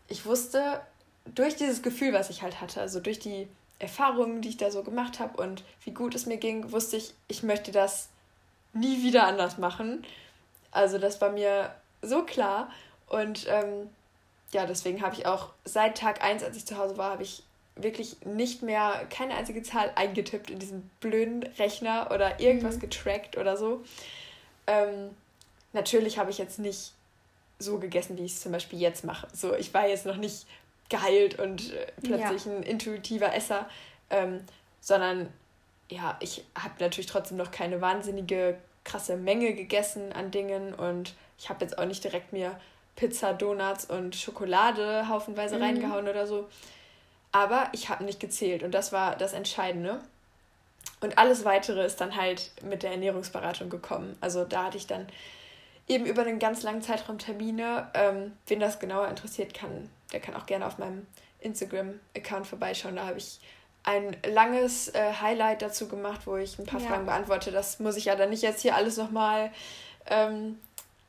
[0.06, 0.80] Ich wusste
[1.34, 3.48] durch dieses Gefühl, was ich halt hatte, also durch die
[3.80, 7.14] Erfahrungen, die ich da so gemacht habe und wie gut es mir ging, wusste ich,
[7.26, 8.10] ich möchte das
[8.74, 10.06] nie wieder anders machen.
[10.70, 12.70] Also das war mir so klar.
[13.08, 13.90] Und ähm,
[14.52, 17.42] ja, deswegen habe ich auch seit Tag 1, als ich zu Hause war, habe ich
[17.74, 22.80] wirklich nicht mehr keine einzige Zahl eingetippt in diesen blöden Rechner oder irgendwas mhm.
[22.80, 23.82] getrackt oder so.
[24.66, 25.10] Ähm,
[25.72, 26.92] natürlich habe ich jetzt nicht
[27.58, 29.26] so gegessen, wie ich es zum Beispiel jetzt mache.
[29.32, 30.46] So, ich war jetzt noch nicht
[30.90, 32.52] geheilt und äh, plötzlich ja.
[32.52, 33.68] ein intuitiver Esser,
[34.10, 34.40] ähm,
[34.80, 35.32] sondern
[35.90, 41.48] ja, ich habe natürlich trotzdem noch keine wahnsinnige krasse Menge gegessen an Dingen und ich
[41.48, 42.58] habe jetzt auch nicht direkt mir
[43.02, 45.62] Pizza, Donuts und Schokolade haufenweise mhm.
[45.62, 46.48] reingehauen oder so.
[47.32, 50.00] Aber ich habe nicht gezählt und das war das Entscheidende.
[51.00, 54.16] Und alles weitere ist dann halt mit der Ernährungsberatung gekommen.
[54.20, 55.08] Also da hatte ich dann
[55.88, 57.90] eben über einen ganz langen Zeitraum Termine.
[57.94, 61.04] Ähm, wen das genauer interessiert kann, der kann auch gerne auf meinem
[61.40, 62.94] Instagram-Account vorbeischauen.
[62.94, 63.40] Da habe ich
[63.82, 66.86] ein langes äh, Highlight dazu gemacht, wo ich ein paar ja.
[66.86, 67.50] Fragen beantworte.
[67.50, 69.50] Das muss ich ja dann nicht jetzt hier alles nochmal
[70.06, 70.60] ähm,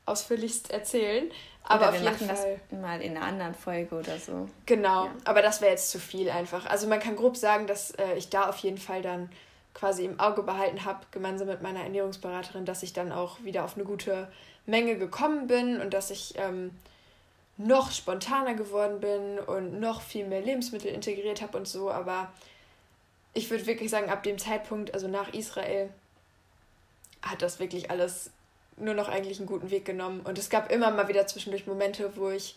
[0.06, 1.30] ausführlichst erzählen.
[1.66, 2.60] Aber wir machen Fall.
[2.70, 4.48] das mal in einer anderen Folge oder so.
[4.66, 5.10] Genau, ja.
[5.24, 6.66] aber das wäre jetzt zu viel einfach.
[6.66, 9.30] Also man kann grob sagen, dass äh, ich da auf jeden Fall dann
[9.72, 13.76] quasi im Auge behalten habe, gemeinsam mit meiner Ernährungsberaterin, dass ich dann auch wieder auf
[13.76, 14.28] eine gute
[14.66, 16.70] Menge gekommen bin und dass ich ähm,
[17.56, 21.90] noch spontaner geworden bin und noch viel mehr Lebensmittel integriert habe und so.
[21.90, 22.30] Aber
[23.32, 25.88] ich würde wirklich sagen, ab dem Zeitpunkt, also nach Israel,
[27.22, 28.30] hat das wirklich alles
[28.76, 30.20] nur noch eigentlich einen guten Weg genommen.
[30.20, 32.56] Und es gab immer mal wieder zwischendurch Momente, wo ich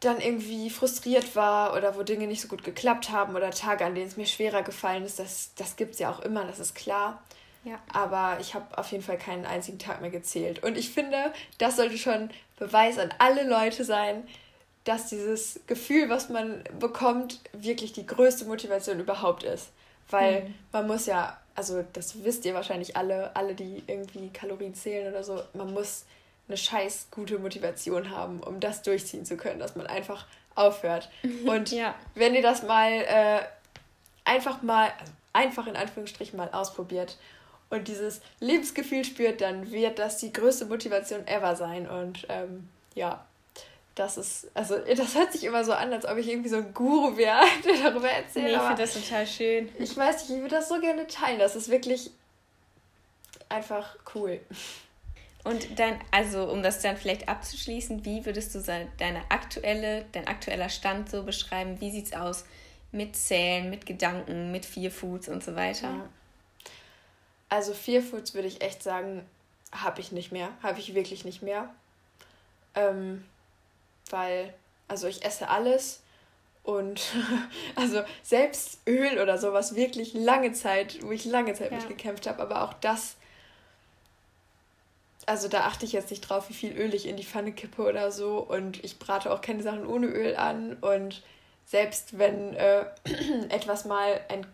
[0.00, 3.94] dann irgendwie frustriert war oder wo Dinge nicht so gut geklappt haben oder Tage, an
[3.94, 5.18] denen es mir schwerer gefallen ist.
[5.18, 7.22] Das, das gibt es ja auch immer, das ist klar.
[7.64, 7.80] Ja.
[7.92, 10.62] Aber ich habe auf jeden Fall keinen einzigen Tag mehr gezählt.
[10.62, 14.26] Und ich finde, das sollte schon Beweis an alle Leute sein,
[14.84, 19.70] dass dieses Gefühl, was man bekommt, wirklich die größte Motivation überhaupt ist.
[20.08, 20.54] Weil mhm.
[20.72, 25.24] man muss ja also das wisst ihr wahrscheinlich alle, alle, die irgendwie Kalorien zählen oder
[25.24, 26.04] so, man muss
[26.46, 31.10] eine scheiß gute Motivation haben, um das durchziehen zu können, dass man einfach aufhört.
[31.46, 31.96] Und ja.
[32.14, 33.40] wenn ihr das mal äh,
[34.24, 37.18] einfach mal, also einfach in Anführungsstrichen mal ausprobiert
[37.70, 41.88] und dieses Lebensgefühl spürt, dann wird das die größte Motivation ever sein.
[41.88, 43.26] Und ähm, ja,
[43.98, 46.72] das ist, also das hört sich immer so an, als ob ich irgendwie so ein
[46.72, 48.46] Guru wäre, der darüber erzählt.
[48.46, 49.68] Nee, ich finde das total schön.
[49.78, 51.38] Ich weiß nicht, ich würde das so gerne teilen.
[51.38, 52.10] Das ist wirklich
[53.48, 54.40] einfach cool.
[55.44, 58.60] Und dann, also um das dann vielleicht abzuschließen, wie würdest du
[58.98, 61.80] deine aktuelle, dein aktueller Stand so beschreiben?
[61.80, 62.44] Wie sieht es aus
[62.92, 65.88] mit Zählen, mit Gedanken, mit Vier Foods und so weiter?
[65.88, 66.08] Ja.
[67.48, 69.24] Also Vier Foods würde ich echt sagen,
[69.72, 70.50] habe ich nicht mehr.
[70.62, 71.68] Habe ich wirklich nicht mehr.
[72.74, 73.24] Ähm,
[74.10, 74.52] weil,
[74.86, 76.02] also ich esse alles
[76.62, 77.00] und
[77.76, 81.78] also selbst Öl oder sowas wirklich lange Zeit, wo ich lange Zeit ja.
[81.78, 83.16] mitgekämpft habe, aber auch das,
[85.26, 87.82] also da achte ich jetzt nicht drauf, wie viel Öl ich in die Pfanne kippe
[87.82, 91.22] oder so und ich brate auch keine Sachen ohne Öl an und
[91.66, 92.86] selbst wenn äh,
[93.50, 94.46] etwas mal ein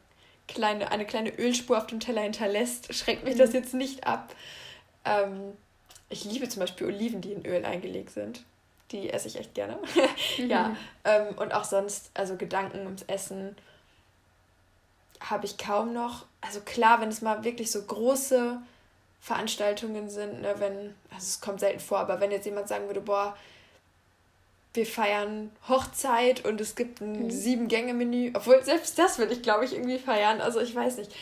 [0.48, 3.56] kleine, eine kleine Ölspur auf dem Teller hinterlässt, schreckt mich das mhm.
[3.56, 4.34] jetzt nicht ab.
[5.04, 5.52] Ähm,
[6.08, 8.44] ich liebe zum Beispiel Oliven, die in Öl eingelegt sind.
[8.90, 9.78] Die esse ich echt gerne.
[10.38, 10.50] mhm.
[10.50, 10.76] Ja.
[11.04, 13.56] Ähm, und auch sonst, also Gedanken ums Essen
[15.20, 16.26] habe ich kaum noch.
[16.40, 18.60] Also klar, wenn es mal wirklich so große
[19.20, 23.00] Veranstaltungen sind, ne, wenn, also es kommt selten vor, aber wenn jetzt jemand sagen würde,
[23.00, 23.34] boah,
[24.74, 27.30] wir feiern Hochzeit und es gibt ein mhm.
[27.30, 30.40] Sieben-Gänge-Menü, obwohl selbst das würde ich, glaube ich, irgendwie feiern.
[30.40, 31.14] Also ich weiß nicht.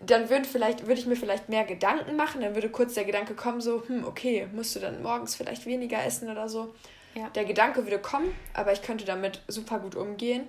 [0.00, 3.34] Dann würde vielleicht, würde ich mir vielleicht mehr Gedanken machen, dann würde kurz der Gedanke
[3.34, 6.72] kommen, so, hm, okay, musst du dann morgens vielleicht weniger essen oder so.
[7.18, 7.28] Ja.
[7.30, 10.46] Der Gedanke würde kommen, aber ich könnte damit super gut umgehen.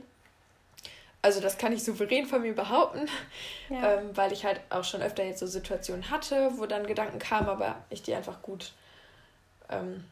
[1.21, 3.09] Also das kann ich souverän von mir behaupten,
[3.69, 3.95] ja.
[3.95, 7.49] ähm, weil ich halt auch schon öfter jetzt so Situationen hatte, wo dann Gedanken kamen,
[7.49, 8.71] aber ich die einfach gut
[9.69, 10.05] ähm,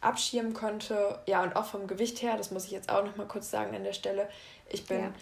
[0.00, 1.18] abschirmen konnte.
[1.26, 3.74] Ja, und auch vom Gewicht her, das muss ich jetzt auch noch mal kurz sagen
[3.74, 4.28] an der Stelle,
[4.70, 5.12] ich bin ja.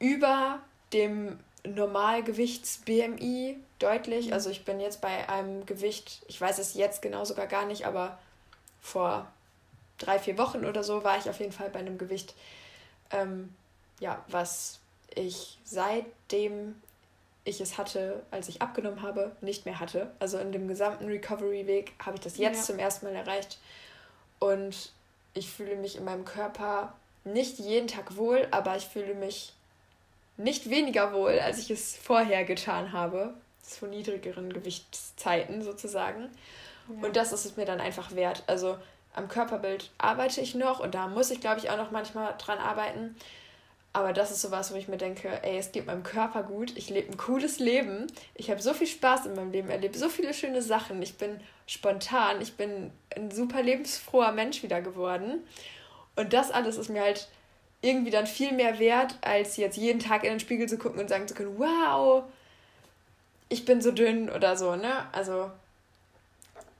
[0.00, 0.58] über
[0.92, 4.28] dem Normalgewichts-BMI deutlich.
[4.28, 4.32] Mhm.
[4.32, 7.86] Also ich bin jetzt bei einem Gewicht, ich weiß es jetzt genau sogar gar nicht,
[7.86, 8.18] aber
[8.80, 9.30] vor
[9.98, 12.34] drei, vier Wochen oder so war ich auf jeden Fall bei einem Gewicht,
[13.10, 13.54] ähm,
[14.00, 14.80] ja, was
[15.14, 16.74] ich seitdem
[17.44, 20.12] ich es hatte, als ich abgenommen habe, nicht mehr hatte.
[20.20, 22.64] Also in dem gesamten Recovery-Weg habe ich das jetzt ja.
[22.64, 23.58] zum ersten Mal erreicht.
[24.38, 24.92] Und
[25.34, 29.54] ich fühle mich in meinem Körper nicht jeden Tag wohl, aber ich fühle mich
[30.36, 33.34] nicht weniger wohl, als ich es vorher getan habe.
[33.62, 36.28] Zu niedrigeren Gewichtszeiten sozusagen.
[36.88, 37.06] Ja.
[37.06, 38.42] Und das ist es mir dann einfach wert.
[38.46, 38.76] Also
[39.14, 42.58] am Körperbild arbeite ich noch und da muss ich, glaube ich, auch noch manchmal dran
[42.58, 43.16] arbeiten.
[43.94, 46.88] Aber das ist sowas, wo ich mir denke, ey, es geht meinem Körper gut, ich
[46.88, 50.32] lebe ein cooles Leben, ich habe so viel Spaß in meinem Leben, erlebe so viele
[50.32, 55.42] schöne Sachen, ich bin spontan, ich bin ein super lebensfroher Mensch wieder geworden.
[56.16, 57.28] Und das alles ist mir halt
[57.82, 61.08] irgendwie dann viel mehr wert, als jetzt jeden Tag in den Spiegel zu gucken und
[61.08, 62.24] sagen zu können, wow,
[63.50, 65.06] ich bin so dünn oder so, ne?
[65.12, 65.50] Also,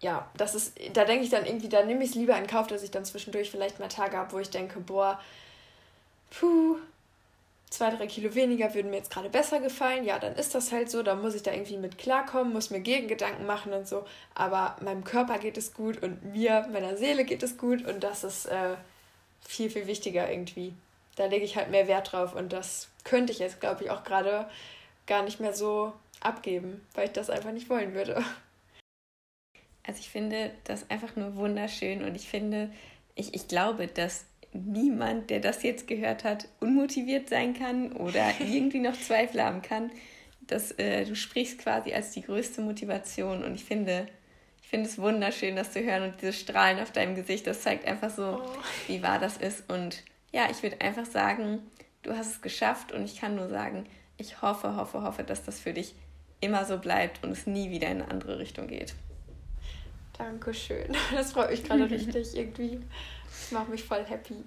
[0.03, 2.67] ja, das ist, da denke ich dann irgendwie, da nehme ich es lieber in Kauf,
[2.67, 5.21] dass ich dann zwischendurch vielleicht mal Tage habe, wo ich denke, boah,
[6.31, 6.77] puh,
[7.71, 10.05] zwei, drei Kilo weniger würden mir jetzt gerade besser gefallen.
[10.05, 11.05] Ja, dann ist das halt so.
[11.05, 14.05] Da muss ich da irgendwie mit klarkommen, muss mir Gegengedanken machen und so.
[14.35, 17.87] Aber meinem Körper geht es gut und mir, meiner Seele geht es gut.
[17.87, 18.75] Und das ist äh,
[19.41, 20.75] viel, viel wichtiger irgendwie.
[21.15, 22.35] Da lege ich halt mehr Wert drauf.
[22.35, 24.49] Und das könnte ich jetzt, glaube ich, auch gerade
[25.07, 28.25] gar nicht mehr so abgeben, weil ich das einfach nicht wollen würde.
[29.85, 32.71] Also ich finde das einfach nur wunderschön und ich finde,
[33.15, 38.81] ich, ich glaube, dass niemand, der das jetzt gehört hat, unmotiviert sein kann oder irgendwie
[38.81, 39.91] noch Zweifel haben kann.
[40.47, 44.07] dass äh, du sprichst quasi als die größte Motivation und ich finde,
[44.61, 47.87] ich finde es wunderschön, das zu hören und diese Strahlen auf deinem Gesicht, das zeigt
[47.87, 48.49] einfach so, oh.
[48.89, 49.71] wie wahr das ist.
[49.71, 50.03] Und
[50.33, 51.61] ja, ich würde einfach sagen,
[52.03, 53.87] du hast es geschafft und ich kann nur sagen,
[54.19, 55.95] ich hoffe, hoffe, hoffe, dass das für dich
[56.41, 58.95] immer so bleibt und es nie wieder in eine andere Richtung geht.
[60.19, 60.97] Dankeschön.
[61.15, 62.81] Das freut mich gerade richtig irgendwie.
[63.29, 64.45] Das macht mich voll happy.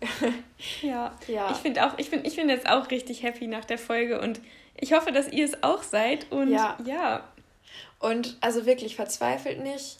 [0.81, 1.17] Ja.
[1.27, 1.51] ja.
[1.51, 4.39] Ich finde auch, ich bin, ich bin jetzt auch richtig happy nach der Folge und
[4.77, 6.31] ich hoffe, dass ihr es auch seid.
[6.31, 6.77] Und ja.
[6.85, 7.27] ja.
[7.99, 9.97] Und also wirklich verzweifelt nicht,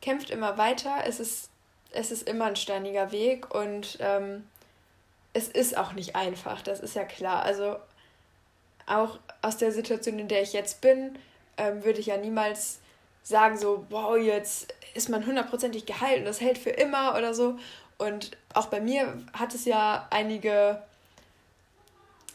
[0.00, 0.98] kämpft immer weiter.
[1.06, 1.50] Es ist,
[1.90, 4.44] es ist immer ein steiniger Weg und ähm,
[5.32, 7.42] es ist auch nicht einfach, das ist ja klar.
[7.42, 7.76] Also
[8.86, 11.18] auch aus der Situation, in der ich jetzt bin,
[11.56, 12.80] ähm, würde ich ja niemals
[13.22, 17.58] sagen so, wow, jetzt ist man hundertprozentig geheilt und das hält für immer oder so.
[17.98, 20.82] Und auch bei mir hat es ja einige,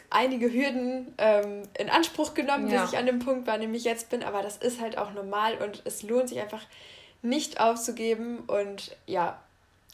[0.09, 2.81] einige Hürden ähm, in Anspruch genommen, ja.
[2.81, 4.23] bis ich an dem Punkt war, an dem ich jetzt bin.
[4.23, 6.63] Aber das ist halt auch normal und es lohnt sich einfach
[7.21, 8.39] nicht aufzugeben.
[8.47, 9.39] Und ja,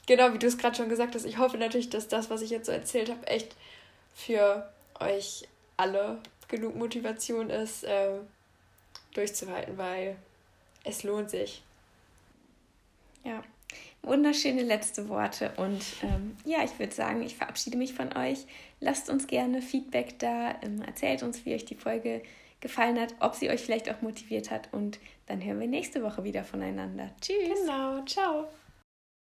[0.07, 2.49] genau, wie du es gerade schon gesagt hast, ich hoffe natürlich, dass das, was ich
[2.49, 3.55] jetzt so erzählt habe, echt
[4.15, 4.67] für
[4.99, 5.47] euch
[5.77, 8.09] alle genug Motivation ist, äh,
[9.13, 10.17] durchzuhalten, weil
[10.83, 11.61] es lohnt sich.
[13.23, 13.41] Ja,
[14.01, 15.51] wunderschöne letzte Worte.
[15.57, 18.45] Und ähm, ja, ich würde sagen, ich verabschiede mich von euch.
[18.79, 20.55] Lasst uns gerne Feedback da.
[20.61, 22.21] Ähm, erzählt uns, wie euch die Folge
[22.61, 24.69] gefallen hat, ob sie euch vielleicht auch motiviert hat.
[24.73, 27.09] Und dann hören wir nächste Woche wieder voneinander.
[27.21, 27.61] Tschüss.
[27.61, 28.47] Genau, ciao.